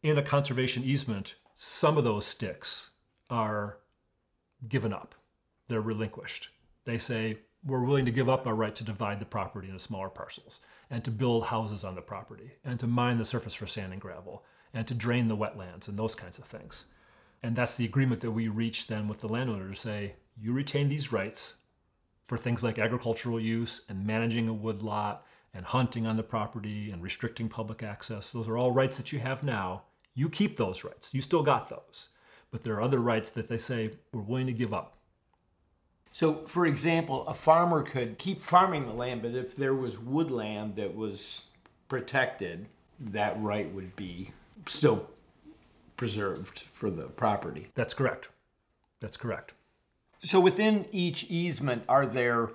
In 0.03 0.19
a 0.19 0.23
conservation 0.23 0.83
easement, 0.83 1.37
some 1.55 1.97
of 1.97 2.03
those 2.03 2.27
sticks 2.27 2.91
are 3.31 3.79
given 4.69 4.93
up, 4.93 5.15
they're 5.69 5.81
relinquished. 5.81 6.49
They 6.85 6.99
say, 6.99 7.39
we're 7.65 7.85
willing 7.85 8.05
to 8.07 8.11
give 8.11 8.29
up 8.29 8.47
our 8.47 8.55
right 8.55 8.75
to 8.75 8.85
divide 8.85 9.21
the 9.21 9.25
property 9.25 9.69
into 9.69 9.79
smaller 9.79 10.09
parcels 10.09 10.61
and 10.91 11.05
to 11.05 11.11
build 11.11 11.47
houses 11.47 11.85
on 11.85 11.95
the 11.95 12.03
property 12.03 12.53
and 12.65 12.81
to 12.81 12.87
mine 12.87 13.19
the 13.19 13.25
surface 13.25 13.55
for 13.55 13.67
sand 13.69 13.93
and 13.93 14.03
gravel 14.03 14.45
and 14.75 14.87
to 14.89 14.95
drain 14.95 15.29
the 15.29 15.37
wetlands 15.37 15.87
and 15.89 15.97
those 15.97 16.15
kinds 16.15 16.39
of 16.39 16.45
things. 16.45 16.87
And 17.43 17.55
that's 17.55 17.77
the 17.77 17.85
agreement 17.85 18.21
that 18.23 18.33
we 18.33 18.49
reach 18.49 18.89
then 18.89 19.07
with 19.09 19.21
the 19.21 19.29
landowner 19.29 19.69
to 19.69 19.75
say, 19.77 20.15
you 20.37 20.53
retain 20.53 20.89
these 20.89 21.13
rights 21.13 21.55
for 22.25 22.37
things 22.37 22.63
like 22.63 22.79
agricultural 22.79 23.39
use 23.39 23.83
and 23.89 24.07
managing 24.07 24.49
a 24.49 24.53
woodlot 24.55 25.25
and 25.55 25.67
hunting 25.67 26.07
on 26.07 26.17
the 26.17 26.23
property 26.23 26.91
and 26.91 27.03
restricting 27.03 27.49
public 27.49 27.83
access. 27.83 28.33
Those 28.33 28.49
are 28.49 28.57
all 28.57 28.73
rights 28.73 28.97
that 28.97 29.13
you 29.13 29.19
have 29.21 29.43
now. 29.43 29.83
You 30.15 30.29
keep 30.29 30.57
those 30.57 30.83
rights. 30.85 31.13
You 31.15 31.21
still 31.21 31.43
got 31.43 31.69
those. 31.69 32.09
but 32.53 32.63
there 32.63 32.75
are 32.75 32.83
other 32.83 33.01
rights 33.01 33.31
that 33.31 33.49
they 33.49 33.59
say 33.59 33.91
we're 34.13 34.21
willing 34.21 34.47
to 34.47 34.53
give 34.53 34.73
up. 34.73 34.99
So, 36.13 36.45
for 36.47 36.67
example, 36.67 37.27
a 37.27 37.35
farmer 37.35 37.83
could 37.83 38.19
keep 38.19 38.43
farming 38.43 38.87
the 38.87 38.93
land, 38.93 39.23
but 39.23 39.35
if 39.35 39.57
there 39.57 39.75
was 39.75 39.99
woodland 39.99 40.77
that 40.77 40.95
was 40.95 41.45
protected, 41.89 42.67
that 43.01 43.41
right 43.41 43.73
would 43.73 43.97
be 43.97 44.31
still 44.67 45.09
preserved 45.97 46.65
for 46.73 46.91
the 46.91 47.05
property. 47.05 47.69
That's 47.75 47.95
correct. 47.95 48.29
That's 49.01 49.17
correct. 49.17 49.55
So, 50.23 50.39
within 50.39 50.87
each 50.93 51.25
easement, 51.25 51.85
are 51.89 52.07
there 52.07 52.51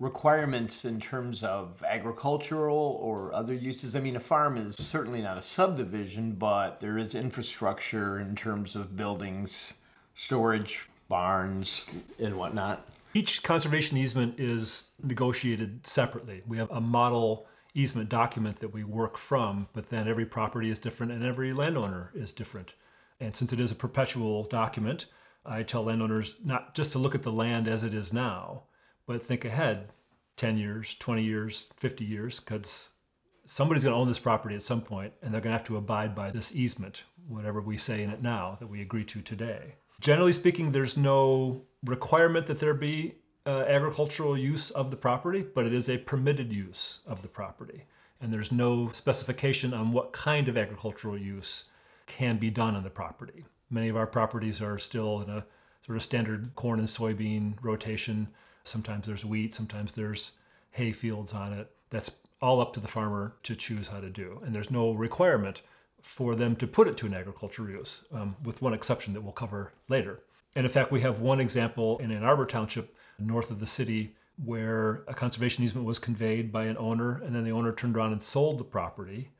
requirements 0.00 0.84
in 0.84 0.98
terms 0.98 1.44
of 1.44 1.82
agricultural 1.86 2.98
or 3.00 3.34
other 3.34 3.54
uses? 3.54 3.94
I 3.94 4.00
mean, 4.00 4.16
a 4.16 4.20
farm 4.20 4.56
is 4.56 4.76
certainly 4.76 5.20
not 5.20 5.38
a 5.38 5.42
subdivision, 5.42 6.32
but 6.32 6.80
there 6.80 6.98
is 6.98 7.14
infrastructure 7.14 8.18
in 8.18 8.34
terms 8.34 8.74
of 8.74 8.96
buildings, 8.96 9.74
storage, 10.14 10.88
barns, 11.08 11.90
and 12.18 12.36
whatnot. 12.36 12.88
Each 13.16 13.44
conservation 13.44 13.96
easement 13.96 14.40
is 14.40 14.88
negotiated 15.00 15.86
separately. 15.86 16.42
We 16.46 16.58
have 16.58 16.70
a 16.72 16.80
model 16.80 17.46
easement 17.72 18.08
document 18.08 18.58
that 18.58 18.74
we 18.74 18.82
work 18.82 19.16
from, 19.16 19.68
but 19.72 19.88
then 19.88 20.08
every 20.08 20.26
property 20.26 20.68
is 20.68 20.80
different 20.80 21.12
and 21.12 21.24
every 21.24 21.52
landowner 21.52 22.10
is 22.12 22.32
different. 22.32 22.74
And 23.20 23.32
since 23.32 23.52
it 23.52 23.60
is 23.60 23.70
a 23.70 23.76
perpetual 23.76 24.42
document, 24.42 25.06
I 25.46 25.62
tell 25.62 25.84
landowners 25.84 26.36
not 26.44 26.74
just 26.74 26.90
to 26.92 26.98
look 26.98 27.14
at 27.14 27.22
the 27.22 27.32
land 27.32 27.68
as 27.68 27.84
it 27.84 27.94
is 27.94 28.12
now, 28.12 28.64
but 29.06 29.22
think 29.22 29.44
ahead 29.44 29.90
10 30.36 30.58
years, 30.58 30.96
20 30.96 31.22
years, 31.22 31.68
50 31.76 32.04
years, 32.04 32.40
because 32.40 32.90
somebody's 33.44 33.84
going 33.84 33.94
to 33.94 34.00
own 34.00 34.08
this 34.08 34.18
property 34.18 34.56
at 34.56 34.62
some 34.62 34.80
point 34.80 35.12
and 35.22 35.32
they're 35.32 35.40
going 35.40 35.52
to 35.52 35.58
have 35.58 35.66
to 35.68 35.76
abide 35.76 36.16
by 36.16 36.32
this 36.32 36.54
easement, 36.54 37.04
whatever 37.28 37.60
we 37.60 37.76
say 37.76 38.02
in 38.02 38.10
it 38.10 38.22
now 38.22 38.56
that 38.58 38.66
we 38.66 38.80
agree 38.80 39.04
to 39.04 39.20
today. 39.20 39.76
Generally 40.00 40.34
speaking, 40.34 40.72
there's 40.72 40.96
no 40.96 41.62
requirement 41.84 42.46
that 42.46 42.58
there 42.58 42.74
be 42.74 43.16
uh, 43.46 43.64
agricultural 43.66 44.36
use 44.36 44.70
of 44.70 44.90
the 44.90 44.96
property, 44.96 45.44
but 45.54 45.66
it 45.66 45.74
is 45.74 45.88
a 45.88 45.98
permitted 45.98 46.52
use 46.52 47.00
of 47.06 47.22
the 47.22 47.28
property. 47.28 47.84
And 48.20 48.32
there's 48.32 48.52
no 48.52 48.90
specification 48.90 49.74
on 49.74 49.92
what 49.92 50.12
kind 50.12 50.48
of 50.48 50.56
agricultural 50.56 51.18
use 51.18 51.64
can 52.06 52.38
be 52.38 52.50
done 52.50 52.74
on 52.74 52.84
the 52.84 52.90
property. 52.90 53.44
Many 53.70 53.88
of 53.88 53.96
our 53.96 54.06
properties 54.06 54.60
are 54.62 54.78
still 54.78 55.20
in 55.20 55.28
a 55.28 55.46
sort 55.84 55.96
of 55.96 56.02
standard 56.02 56.54
corn 56.54 56.78
and 56.78 56.88
soybean 56.88 57.54
rotation. 57.62 58.28
Sometimes 58.62 59.06
there's 59.06 59.24
wheat, 59.24 59.54
sometimes 59.54 59.92
there's 59.92 60.32
hay 60.70 60.92
fields 60.92 61.32
on 61.32 61.52
it. 61.52 61.70
That's 61.90 62.10
all 62.40 62.60
up 62.60 62.72
to 62.74 62.80
the 62.80 62.88
farmer 62.88 63.36
to 63.42 63.54
choose 63.54 63.88
how 63.88 64.00
to 64.00 64.10
do. 64.10 64.40
And 64.44 64.54
there's 64.54 64.70
no 64.70 64.92
requirement 64.92 65.62
for 66.04 66.34
them 66.34 66.54
to 66.54 66.66
put 66.66 66.86
it 66.86 66.98
to 66.98 67.06
an 67.06 67.14
agricultural 67.14 67.70
use, 67.70 68.02
um, 68.12 68.36
with 68.44 68.60
one 68.60 68.74
exception 68.74 69.14
that 69.14 69.22
we'll 69.22 69.32
cover 69.32 69.72
later. 69.88 70.20
And 70.54 70.66
in 70.66 70.70
fact, 70.70 70.92
we 70.92 71.00
have 71.00 71.18
one 71.18 71.40
example 71.40 71.96
in 71.98 72.12
Ann 72.12 72.22
Arbor 72.22 72.44
Township, 72.44 72.94
north 73.18 73.50
of 73.50 73.58
the 73.58 73.66
city, 73.66 74.14
where 74.36 75.02
a 75.08 75.14
conservation 75.14 75.64
easement 75.64 75.86
was 75.86 75.98
conveyed 75.98 76.52
by 76.52 76.64
an 76.64 76.76
owner, 76.76 77.22
and 77.24 77.34
then 77.34 77.42
the 77.42 77.52
owner 77.52 77.72
turned 77.72 77.96
around 77.96 78.12
and 78.12 78.22
sold 78.22 78.58
the 78.58 78.64
property. 78.64 79.30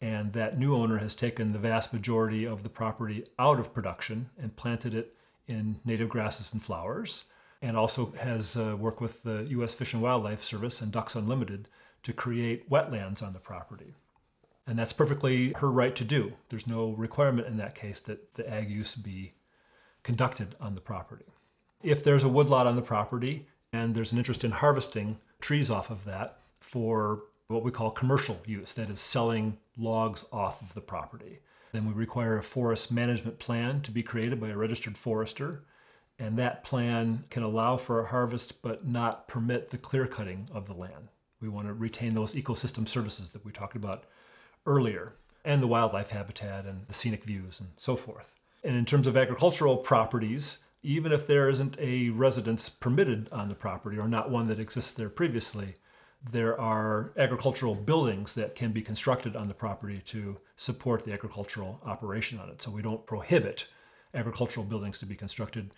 And 0.00 0.32
that 0.32 0.58
new 0.58 0.74
owner 0.74 0.96
has 0.96 1.14
taken 1.14 1.52
the 1.52 1.58
vast 1.58 1.92
majority 1.92 2.46
of 2.46 2.62
the 2.62 2.70
property 2.70 3.26
out 3.38 3.60
of 3.60 3.74
production 3.74 4.30
and 4.40 4.56
planted 4.56 4.94
it 4.94 5.14
in 5.46 5.80
native 5.84 6.08
grasses 6.08 6.54
and 6.54 6.62
flowers, 6.62 7.24
and 7.60 7.76
also 7.76 8.12
has 8.18 8.56
uh, 8.56 8.76
worked 8.78 9.02
with 9.02 9.24
the 9.24 9.44
U.S. 9.50 9.74
Fish 9.74 9.92
and 9.92 10.02
Wildlife 10.02 10.42
Service 10.42 10.80
and 10.80 10.90
Ducks 10.90 11.14
Unlimited 11.14 11.68
to 12.02 12.14
create 12.14 12.70
wetlands 12.70 13.22
on 13.22 13.34
the 13.34 13.40
property. 13.40 13.94
And 14.68 14.78
that's 14.78 14.92
perfectly 14.92 15.54
her 15.56 15.72
right 15.72 15.96
to 15.96 16.04
do. 16.04 16.34
There's 16.50 16.66
no 16.66 16.90
requirement 16.90 17.48
in 17.48 17.56
that 17.56 17.74
case 17.74 18.00
that 18.00 18.34
the 18.34 18.48
ag 18.48 18.70
use 18.70 18.94
be 18.94 19.32
conducted 20.02 20.54
on 20.60 20.74
the 20.74 20.82
property. 20.82 21.24
If 21.82 22.04
there's 22.04 22.22
a 22.22 22.28
woodlot 22.28 22.66
on 22.66 22.76
the 22.76 22.82
property 22.82 23.46
and 23.72 23.94
there's 23.94 24.12
an 24.12 24.18
interest 24.18 24.44
in 24.44 24.50
harvesting 24.50 25.20
trees 25.40 25.70
off 25.70 25.90
of 25.90 26.04
that 26.04 26.40
for 26.60 27.22
what 27.46 27.64
we 27.64 27.70
call 27.70 27.90
commercial 27.90 28.42
use, 28.44 28.74
that 28.74 28.90
is 28.90 29.00
selling 29.00 29.56
logs 29.78 30.26
off 30.30 30.60
of 30.60 30.74
the 30.74 30.82
property, 30.82 31.38
then 31.72 31.86
we 31.86 31.94
require 31.94 32.36
a 32.36 32.42
forest 32.42 32.92
management 32.92 33.38
plan 33.38 33.80
to 33.80 33.90
be 33.90 34.02
created 34.02 34.38
by 34.38 34.48
a 34.48 34.56
registered 34.56 34.98
forester. 34.98 35.64
And 36.18 36.36
that 36.36 36.62
plan 36.62 37.24
can 37.30 37.42
allow 37.42 37.78
for 37.78 38.00
a 38.00 38.08
harvest 38.08 38.60
but 38.60 38.86
not 38.86 39.28
permit 39.28 39.70
the 39.70 39.78
clear 39.78 40.06
cutting 40.06 40.50
of 40.52 40.66
the 40.66 40.74
land. 40.74 41.08
We 41.40 41.48
want 41.48 41.68
to 41.68 41.72
retain 41.72 42.14
those 42.14 42.34
ecosystem 42.34 42.86
services 42.86 43.30
that 43.30 43.46
we 43.46 43.52
talked 43.52 43.76
about 43.76 44.04
earlier, 44.66 45.14
and 45.44 45.62
the 45.62 45.66
wildlife 45.66 46.10
habitat 46.10 46.66
and 46.66 46.86
the 46.86 46.94
scenic 46.94 47.24
views 47.24 47.60
and 47.60 47.70
so 47.76 47.96
forth. 47.96 48.34
And 48.64 48.76
in 48.76 48.84
terms 48.84 49.06
of 49.06 49.16
agricultural 49.16 49.78
properties, 49.78 50.58
even 50.82 51.12
if 51.12 51.26
there 51.26 51.48
isn't 51.48 51.76
a 51.80 52.10
residence 52.10 52.68
permitted 52.68 53.28
on 53.32 53.48
the 53.48 53.54
property 53.54 53.98
or 53.98 54.08
not 54.08 54.30
one 54.30 54.46
that 54.48 54.60
exists 54.60 54.92
there 54.92 55.08
previously, 55.08 55.74
there 56.30 56.60
are 56.60 57.12
agricultural 57.16 57.74
buildings 57.74 58.34
that 58.34 58.54
can 58.54 58.72
be 58.72 58.82
constructed 58.82 59.36
on 59.36 59.48
the 59.48 59.54
property 59.54 60.00
to 60.06 60.38
support 60.56 61.04
the 61.04 61.12
agricultural 61.12 61.80
operation 61.84 62.38
on 62.38 62.48
it. 62.48 62.60
So 62.60 62.70
we 62.70 62.82
don't 62.82 63.06
prohibit 63.06 63.66
agricultural 64.14 64.66
buildings 64.66 64.98
to 64.98 65.06
be 65.06 65.14
constructed. 65.14 65.70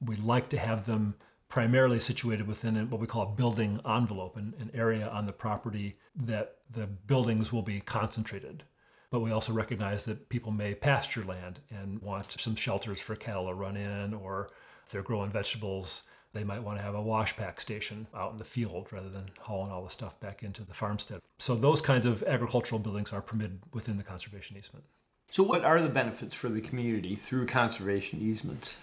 We 0.00 0.16
like 0.16 0.48
to 0.50 0.58
have 0.58 0.86
them 0.86 1.14
primarily 1.52 2.00
situated 2.00 2.46
within 2.46 2.88
what 2.88 2.98
we 2.98 3.06
call 3.06 3.24
a 3.24 3.36
building 3.36 3.78
envelope, 3.86 4.38
an, 4.38 4.54
an 4.58 4.70
area 4.72 5.06
on 5.08 5.26
the 5.26 5.32
property 5.34 5.94
that 6.16 6.56
the 6.70 6.86
buildings 6.86 7.52
will 7.52 7.60
be 7.60 7.78
concentrated. 7.78 8.62
But 9.10 9.20
we 9.20 9.32
also 9.32 9.52
recognize 9.52 10.06
that 10.06 10.30
people 10.30 10.50
may 10.50 10.74
pasture 10.74 11.22
land 11.22 11.60
and 11.68 12.00
want 12.00 12.40
some 12.40 12.56
shelters 12.56 13.00
for 13.00 13.14
cattle 13.14 13.48
to 13.48 13.52
run 13.52 13.76
in, 13.76 14.14
or 14.14 14.48
if 14.86 14.92
they're 14.92 15.02
growing 15.02 15.30
vegetables, 15.30 16.04
they 16.32 16.42
might 16.42 16.62
want 16.62 16.78
to 16.78 16.82
have 16.82 16.94
a 16.94 17.02
wash 17.02 17.36
pack 17.36 17.60
station 17.60 18.06
out 18.14 18.32
in 18.32 18.38
the 18.38 18.44
field 18.44 18.88
rather 18.90 19.10
than 19.10 19.28
hauling 19.40 19.70
all 19.70 19.84
the 19.84 19.90
stuff 19.90 20.18
back 20.20 20.42
into 20.42 20.64
the 20.64 20.72
farmstead. 20.72 21.20
So 21.38 21.54
those 21.54 21.82
kinds 21.82 22.06
of 22.06 22.22
agricultural 22.22 22.78
buildings 22.78 23.12
are 23.12 23.20
permitted 23.20 23.60
within 23.74 23.98
the 23.98 24.04
conservation 24.04 24.56
easement. 24.56 24.86
So, 25.30 25.42
what 25.42 25.66
are 25.66 25.82
the 25.82 25.90
benefits 25.90 26.34
for 26.34 26.48
the 26.48 26.62
community 26.62 27.14
through 27.14 27.44
conservation 27.44 28.20
easements? 28.22 28.78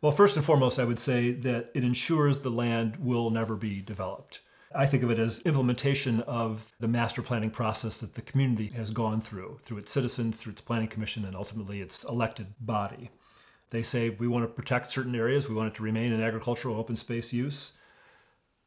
Well, 0.00 0.12
first 0.12 0.36
and 0.36 0.44
foremost, 0.44 0.78
I 0.78 0.84
would 0.84 1.00
say 1.00 1.32
that 1.32 1.70
it 1.74 1.82
ensures 1.82 2.38
the 2.38 2.50
land 2.50 2.98
will 2.98 3.30
never 3.30 3.56
be 3.56 3.80
developed. 3.80 4.40
I 4.72 4.86
think 4.86 5.02
of 5.02 5.10
it 5.10 5.18
as 5.18 5.40
implementation 5.40 6.20
of 6.20 6.72
the 6.78 6.86
master 6.86 7.20
planning 7.20 7.50
process 7.50 7.98
that 7.98 8.14
the 8.14 8.22
community 8.22 8.68
has 8.68 8.90
gone 8.90 9.20
through, 9.20 9.58
through 9.62 9.78
its 9.78 9.90
citizens, 9.90 10.36
through 10.36 10.52
its 10.52 10.60
planning 10.60 10.88
commission, 10.88 11.24
and 11.24 11.34
ultimately 11.34 11.80
its 11.80 12.04
elected 12.04 12.54
body. 12.60 13.10
They 13.70 13.82
say 13.82 14.10
we 14.10 14.28
want 14.28 14.44
to 14.44 14.48
protect 14.52 14.88
certain 14.88 15.16
areas, 15.16 15.48
we 15.48 15.54
want 15.54 15.72
it 15.72 15.76
to 15.76 15.82
remain 15.82 16.12
in 16.12 16.22
agricultural 16.22 16.76
open 16.76 16.94
space 16.94 17.32
use, 17.32 17.72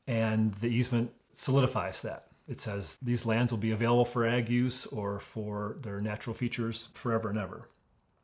and 0.08 0.54
the 0.56 0.68
easement 0.68 1.12
solidifies 1.34 2.02
that. 2.02 2.28
It 2.48 2.60
says 2.60 2.98
these 3.02 3.26
lands 3.26 3.52
will 3.54 3.60
be 3.60 3.72
available 3.72 4.04
for 4.04 4.26
ag 4.26 4.50
use 4.50 4.86
or 4.88 5.20
for 5.20 5.78
their 5.82 6.02
natural 6.02 6.34
features 6.34 6.90
forever 6.94 7.30
and 7.30 7.38
ever. 7.38 7.70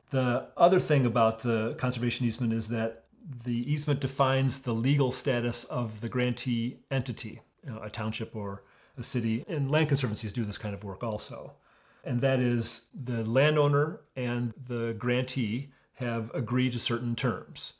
The 0.09 0.47
other 0.55 0.79
thing 0.79 1.05
about 1.05 1.39
the 1.39 1.75
conservation 1.77 2.25
easement 2.25 2.53
is 2.53 2.69
that 2.69 3.05
the 3.45 3.71
easement 3.71 3.99
defines 3.99 4.59
the 4.59 4.73
legal 4.73 5.11
status 5.11 5.65
of 5.65 5.99
the 5.99 6.09
grantee 6.09 6.77
entity, 6.89 7.41
you 7.65 7.71
know, 7.71 7.81
a 7.81 7.89
township 7.89 8.35
or 8.35 8.63
a 8.97 9.03
city. 9.03 9.43
And 9.47 9.69
land 9.69 9.89
conservancies 9.89 10.31
do 10.31 10.45
this 10.45 10.57
kind 10.57 10.73
of 10.73 10.83
work 10.83 11.03
also. 11.03 11.53
And 12.05 12.21
that 12.21 12.39
is 12.39 12.87
the 12.93 13.23
landowner 13.25 13.99
and 14.15 14.53
the 14.67 14.95
grantee 14.97 15.69
have 15.95 16.33
agreed 16.33 16.73
to 16.73 16.79
certain 16.79 17.15
terms. 17.15 17.73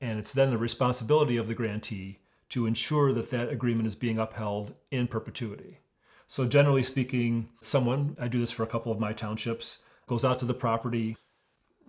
And 0.00 0.18
it's 0.18 0.32
then 0.32 0.50
the 0.50 0.58
responsibility 0.58 1.36
of 1.36 1.48
the 1.48 1.54
grantee 1.54 2.18
to 2.50 2.66
ensure 2.66 3.12
that 3.12 3.30
that 3.30 3.50
agreement 3.50 3.86
is 3.86 3.94
being 3.94 4.18
upheld 4.18 4.74
in 4.90 5.06
perpetuity. 5.06 5.80
So, 6.26 6.46
generally 6.46 6.82
speaking, 6.82 7.48
someone, 7.60 8.16
I 8.18 8.28
do 8.28 8.38
this 8.38 8.50
for 8.50 8.62
a 8.62 8.68
couple 8.68 8.90
of 8.90 9.00
my 9.00 9.12
townships, 9.12 9.78
goes 10.06 10.24
out 10.24 10.38
to 10.38 10.44
the 10.44 10.54
property, 10.54 11.16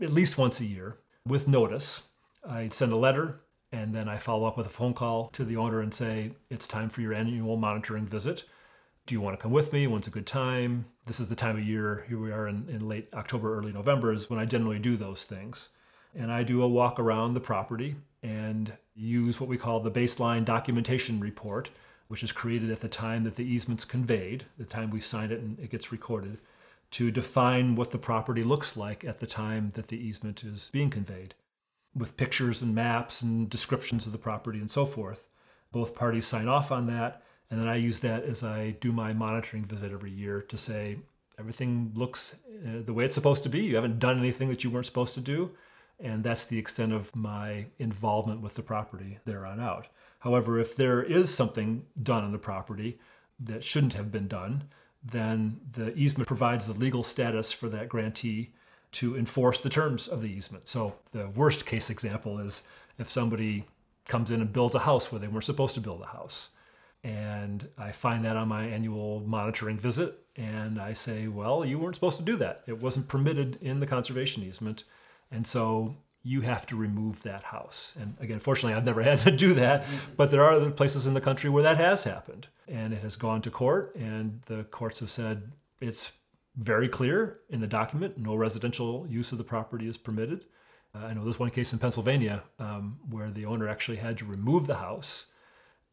at 0.01 0.11
least 0.11 0.37
once 0.37 0.59
a 0.59 0.65
year 0.65 0.97
with 1.25 1.47
notice. 1.47 2.03
I 2.47 2.69
send 2.69 2.91
a 2.91 2.97
letter 2.97 3.41
and 3.71 3.93
then 3.95 4.07
I 4.07 4.17
follow 4.17 4.45
up 4.45 4.57
with 4.57 4.67
a 4.67 4.71
phone 4.71 4.93
call 4.93 5.27
to 5.29 5.43
the 5.43 5.57
owner 5.57 5.81
and 5.81 5.93
say, 5.93 6.31
It's 6.49 6.67
time 6.67 6.89
for 6.89 7.01
your 7.01 7.13
annual 7.13 7.57
monitoring 7.57 8.05
visit. 8.05 8.43
Do 9.05 9.13
you 9.13 9.21
want 9.21 9.37
to 9.37 9.41
come 9.41 9.51
with 9.51 9.71
me? 9.71 9.85
When's 9.85 10.07
a 10.07 10.11
good 10.11 10.25
time? 10.25 10.85
This 11.05 11.19
is 11.19 11.29
the 11.29 11.35
time 11.35 11.57
of 11.57 11.63
year, 11.63 12.05
here 12.07 12.19
we 12.19 12.31
are 12.31 12.47
in, 12.47 12.67
in 12.69 12.87
late 12.87 13.09
October, 13.13 13.55
early 13.55 13.71
November, 13.71 14.11
is 14.11 14.29
when 14.29 14.39
I 14.39 14.45
generally 14.45 14.79
do 14.79 14.97
those 14.97 15.23
things. 15.23 15.69
And 16.15 16.31
I 16.31 16.43
do 16.43 16.63
a 16.63 16.67
walk 16.67 16.99
around 16.99 17.33
the 17.33 17.39
property 17.39 17.95
and 18.23 18.73
use 18.95 19.39
what 19.39 19.49
we 19.49 19.57
call 19.57 19.79
the 19.79 19.91
baseline 19.91 20.43
documentation 20.43 21.19
report, 21.19 21.69
which 22.07 22.23
is 22.23 22.31
created 22.31 22.71
at 22.71 22.79
the 22.79 22.87
time 22.87 23.23
that 23.25 23.35
the 23.35 23.45
easement's 23.45 23.85
conveyed, 23.85 24.45
the 24.57 24.65
time 24.65 24.89
we 24.89 25.01
sign 25.01 25.31
it 25.31 25.39
and 25.39 25.59
it 25.59 25.69
gets 25.69 25.91
recorded 25.91 26.39
to 26.91 27.11
define 27.11 27.75
what 27.75 27.91
the 27.91 27.97
property 27.97 28.43
looks 28.43 28.77
like 28.77 29.03
at 29.03 29.19
the 29.19 29.27
time 29.27 29.71
that 29.75 29.87
the 29.87 29.97
easement 29.97 30.43
is 30.43 30.69
being 30.71 30.89
conveyed, 30.89 31.35
with 31.93 32.17
pictures 32.17 32.61
and 32.61 32.75
maps 32.75 33.21
and 33.21 33.49
descriptions 33.49 34.05
of 34.05 34.11
the 34.11 34.17
property 34.17 34.59
and 34.59 34.71
so 34.71 34.85
forth. 34.85 35.27
Both 35.71 35.95
parties 35.95 36.25
sign 36.25 36.47
off 36.47 36.71
on 36.71 36.87
that, 36.87 37.21
and 37.49 37.59
then 37.59 37.67
I 37.67 37.75
use 37.75 37.99
that 37.99 38.23
as 38.23 38.43
I 38.43 38.71
do 38.79 38.91
my 38.91 39.13
monitoring 39.13 39.65
visit 39.65 39.91
every 39.91 40.11
year 40.11 40.41
to 40.41 40.57
say 40.57 40.97
everything 41.37 41.91
looks 41.93 42.35
uh, 42.65 42.81
the 42.85 42.93
way 42.93 43.05
it's 43.05 43.15
supposed 43.15 43.43
to 43.43 43.49
be. 43.49 43.59
You 43.59 43.75
haven't 43.75 43.99
done 43.99 44.17
anything 44.17 44.49
that 44.49 44.63
you 44.63 44.69
weren't 44.69 44.85
supposed 44.85 45.13
to 45.15 45.21
do. 45.21 45.51
And 45.99 46.23
that's 46.23 46.45
the 46.45 46.59
extent 46.59 46.91
of 46.91 47.15
my 47.15 47.67
involvement 47.79 48.41
with 48.41 48.55
the 48.55 48.61
property 48.61 49.19
there 49.23 49.45
on 49.45 49.61
out. 49.61 49.87
However, 50.19 50.59
if 50.59 50.75
there 50.75 51.01
is 51.01 51.33
something 51.33 51.85
done 52.01 52.23
on 52.23 52.33
the 52.33 52.37
property 52.37 52.99
that 53.39 53.63
shouldn't 53.63 53.93
have 53.93 54.11
been 54.11 54.27
done, 54.27 54.65
then 55.05 55.59
the 55.71 55.93
easement 55.95 56.27
provides 56.27 56.67
the 56.67 56.73
legal 56.73 57.03
status 57.03 57.51
for 57.51 57.69
that 57.69 57.89
grantee 57.89 58.51
to 58.93 59.15
enforce 59.15 59.59
the 59.59 59.69
terms 59.69 60.07
of 60.07 60.21
the 60.21 60.31
easement. 60.31 60.67
So 60.67 60.95
the 61.11 61.29
worst 61.29 61.65
case 61.65 61.89
example 61.89 62.39
is 62.39 62.63
if 62.97 63.09
somebody 63.09 63.65
comes 64.07 64.31
in 64.31 64.41
and 64.41 64.51
builds 64.51 64.75
a 64.75 64.79
house 64.79 65.11
where 65.11 65.19
they 65.19 65.27
weren't 65.27 65.43
supposed 65.43 65.75
to 65.75 65.81
build 65.81 66.01
a 66.01 66.07
house. 66.07 66.49
And 67.03 67.67
I 67.77 67.91
find 67.91 68.25
that 68.25 68.35
on 68.35 68.47
my 68.47 68.65
annual 68.65 69.19
monitoring 69.19 69.77
visit, 69.77 70.17
and 70.35 70.79
I 70.79 70.93
say, 70.93 71.27
well, 71.27 71.63
you 71.63 71.77
weren't 71.77 71.95
supposed 71.95 72.17
to 72.17 72.23
do 72.23 72.35
that. 72.37 72.63
It 72.67 72.81
wasn't 72.81 73.07
permitted 73.07 73.57
in 73.61 73.79
the 73.79 73.87
conservation 73.87 74.43
easement. 74.43 74.83
And 75.31 75.45
so 75.45 75.97
you 76.23 76.41
have 76.41 76.65
to 76.67 76.75
remove 76.75 77.21
that 77.23 77.43
house. 77.43 77.93
And 77.99 78.15
again, 78.19 78.39
fortunately, 78.39 78.73
I've 78.73 78.85
never 78.85 79.03
had 79.03 79.19
to 79.19 79.31
do 79.31 79.53
that, 79.53 79.85
but 80.17 80.31
there 80.31 80.43
are 80.43 80.51
other 80.53 80.71
places 80.71 81.05
in 81.05 81.13
the 81.13 81.21
country 81.21 81.49
where 81.49 81.63
that 81.63 81.77
has 81.77 82.05
happened. 82.05 82.47
And 82.67 82.93
it 82.93 83.01
has 83.01 83.15
gone 83.15 83.41
to 83.43 83.51
court, 83.51 83.95
and 83.95 84.41
the 84.47 84.63
courts 84.63 84.99
have 84.99 85.09
said 85.09 85.51
it's 85.79 86.13
very 86.57 86.87
clear 86.87 87.39
in 87.49 87.59
the 87.59 87.67
document 87.67 88.17
no 88.17 88.33
residential 88.33 89.05
use 89.09 89.31
of 89.31 89.37
the 89.37 89.43
property 89.43 89.87
is 89.87 89.97
permitted. 89.97 90.45
Uh, 90.93 91.07
I 91.07 91.13
know 91.13 91.23
there's 91.23 91.39
one 91.39 91.49
case 91.49 91.73
in 91.73 91.79
Pennsylvania 91.79 92.43
um, 92.59 92.99
where 93.09 93.29
the 93.29 93.45
owner 93.45 93.67
actually 93.67 93.97
had 93.97 94.17
to 94.19 94.25
remove 94.25 94.67
the 94.67 94.75
house 94.75 95.27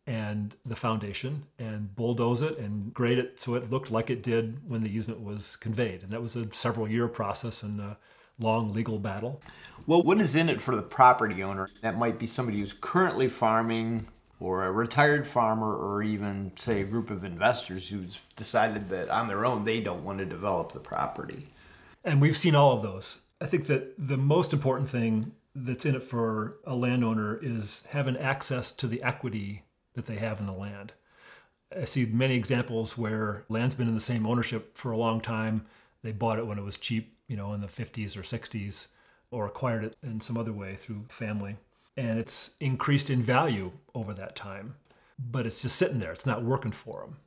and 0.07 0.55
the 0.65 0.77
foundation 0.77 1.45
and 1.59 1.95
bulldoze 1.95 2.43
it 2.43 2.59
and 2.59 2.93
grade 2.93 3.19
it 3.19 3.41
so 3.41 3.55
it 3.55 3.71
looked 3.71 3.91
like 3.91 4.11
it 4.11 4.23
did 4.23 4.69
when 4.69 4.83
the 4.83 4.95
easement 4.95 5.21
was 5.21 5.57
conveyed. 5.57 6.03
And 6.03 6.13
that 6.13 6.23
was 6.23 6.37
a 6.37 6.53
several 6.53 6.89
year 6.89 7.09
process 7.09 7.63
and 7.63 7.81
a 7.81 7.99
long 8.39 8.73
legal 8.73 8.99
battle. 8.99 9.41
Well, 9.87 10.03
what 10.03 10.21
is 10.21 10.35
in 10.35 10.49
it 10.49 10.61
for 10.61 10.75
the 10.75 10.83
property 10.83 11.43
owner? 11.43 11.71
That 11.83 11.99
might 11.99 12.19
be 12.19 12.27
somebody 12.27 12.61
who's 12.61 12.73
currently 12.73 13.29
farming 13.29 14.07
or 14.43 14.65
a 14.65 14.73
retired 14.73 15.25
farmer 15.25 15.73
or 15.73 16.03
even 16.03 16.51
say 16.57 16.81
a 16.81 16.85
group 16.85 17.11
of 17.11 17.23
investors 17.23 17.89
who's 17.89 18.23
decided 18.35 18.89
that 18.89 19.09
on 19.09 19.29
their 19.29 19.47
own 19.47 19.63
they 19.63 19.81
don't 19.81 20.03
want 20.03 20.19
to 20.19 20.25
develop 20.25 20.73
the 20.73 20.81
property. 20.81 21.47
And 22.03 22.21
we've 22.21 22.37
seen 22.37 22.57
all 22.57 22.73
of 22.73 22.83
those. 22.83 23.21
I 23.41 23.47
think 23.47 23.69
that 23.69 23.95
the 23.97 24.17
most 24.17 24.53
important 24.53 24.89
thing 24.89 25.33
that's 25.55 25.87
in 25.87 25.95
it 25.95 26.03
for 26.03 26.57
a 26.67 26.75
landowner 26.75 27.39
is 27.41 27.85
having 27.91 28.17
access 28.17 28.73
to 28.73 28.89
the 28.89 29.03
equity 29.03 29.63
that 29.95 30.07
they 30.07 30.17
have 30.17 30.41
in 30.41 30.47
the 30.47 30.53
land. 30.53 30.93
I 31.77 31.85
see 31.85 32.05
many 32.05 32.35
examples 32.35 32.99
where 32.99 33.45
land's 33.49 33.77
been 33.77 33.89
in 33.89 33.95
the 33.95 34.01
same 34.01 34.27
ownership 34.27 34.77
for 34.77 34.91
a 34.91 34.97
long 34.97 35.21
time. 35.21 35.67
They 36.03 36.13
bought 36.13 36.39
it 36.39 36.49
when 36.49 36.59
it 36.59 36.65
was 36.65 36.77
cheap, 36.77 37.17
you 37.29 37.37
know, 37.37 37.53
in 37.53 37.61
the 37.61 37.69
50s 37.69 38.17
or 38.17 38.23
60s, 38.23 38.89
or 39.31 39.47
acquired 39.47 39.85
it 39.85 39.97
in 40.03 40.21
some 40.21 40.37
other 40.37 40.53
way 40.53 40.75
through 40.75 41.05
family. 41.09 41.57
And 41.97 42.19
it's 42.19 42.53
increased 42.61 43.11
in 43.11 43.23
value 43.23 43.73
over 43.95 44.15
that 44.15 44.35
time, 44.35 44.77
but 45.19 45.47
it's 45.47 45.63
just 45.63 45.77
sitting 45.77 45.99
there. 45.99 46.13
It's 46.13 46.27
not 46.27 46.43
working 46.43 46.73
for 46.73 47.01
them. 47.01 47.19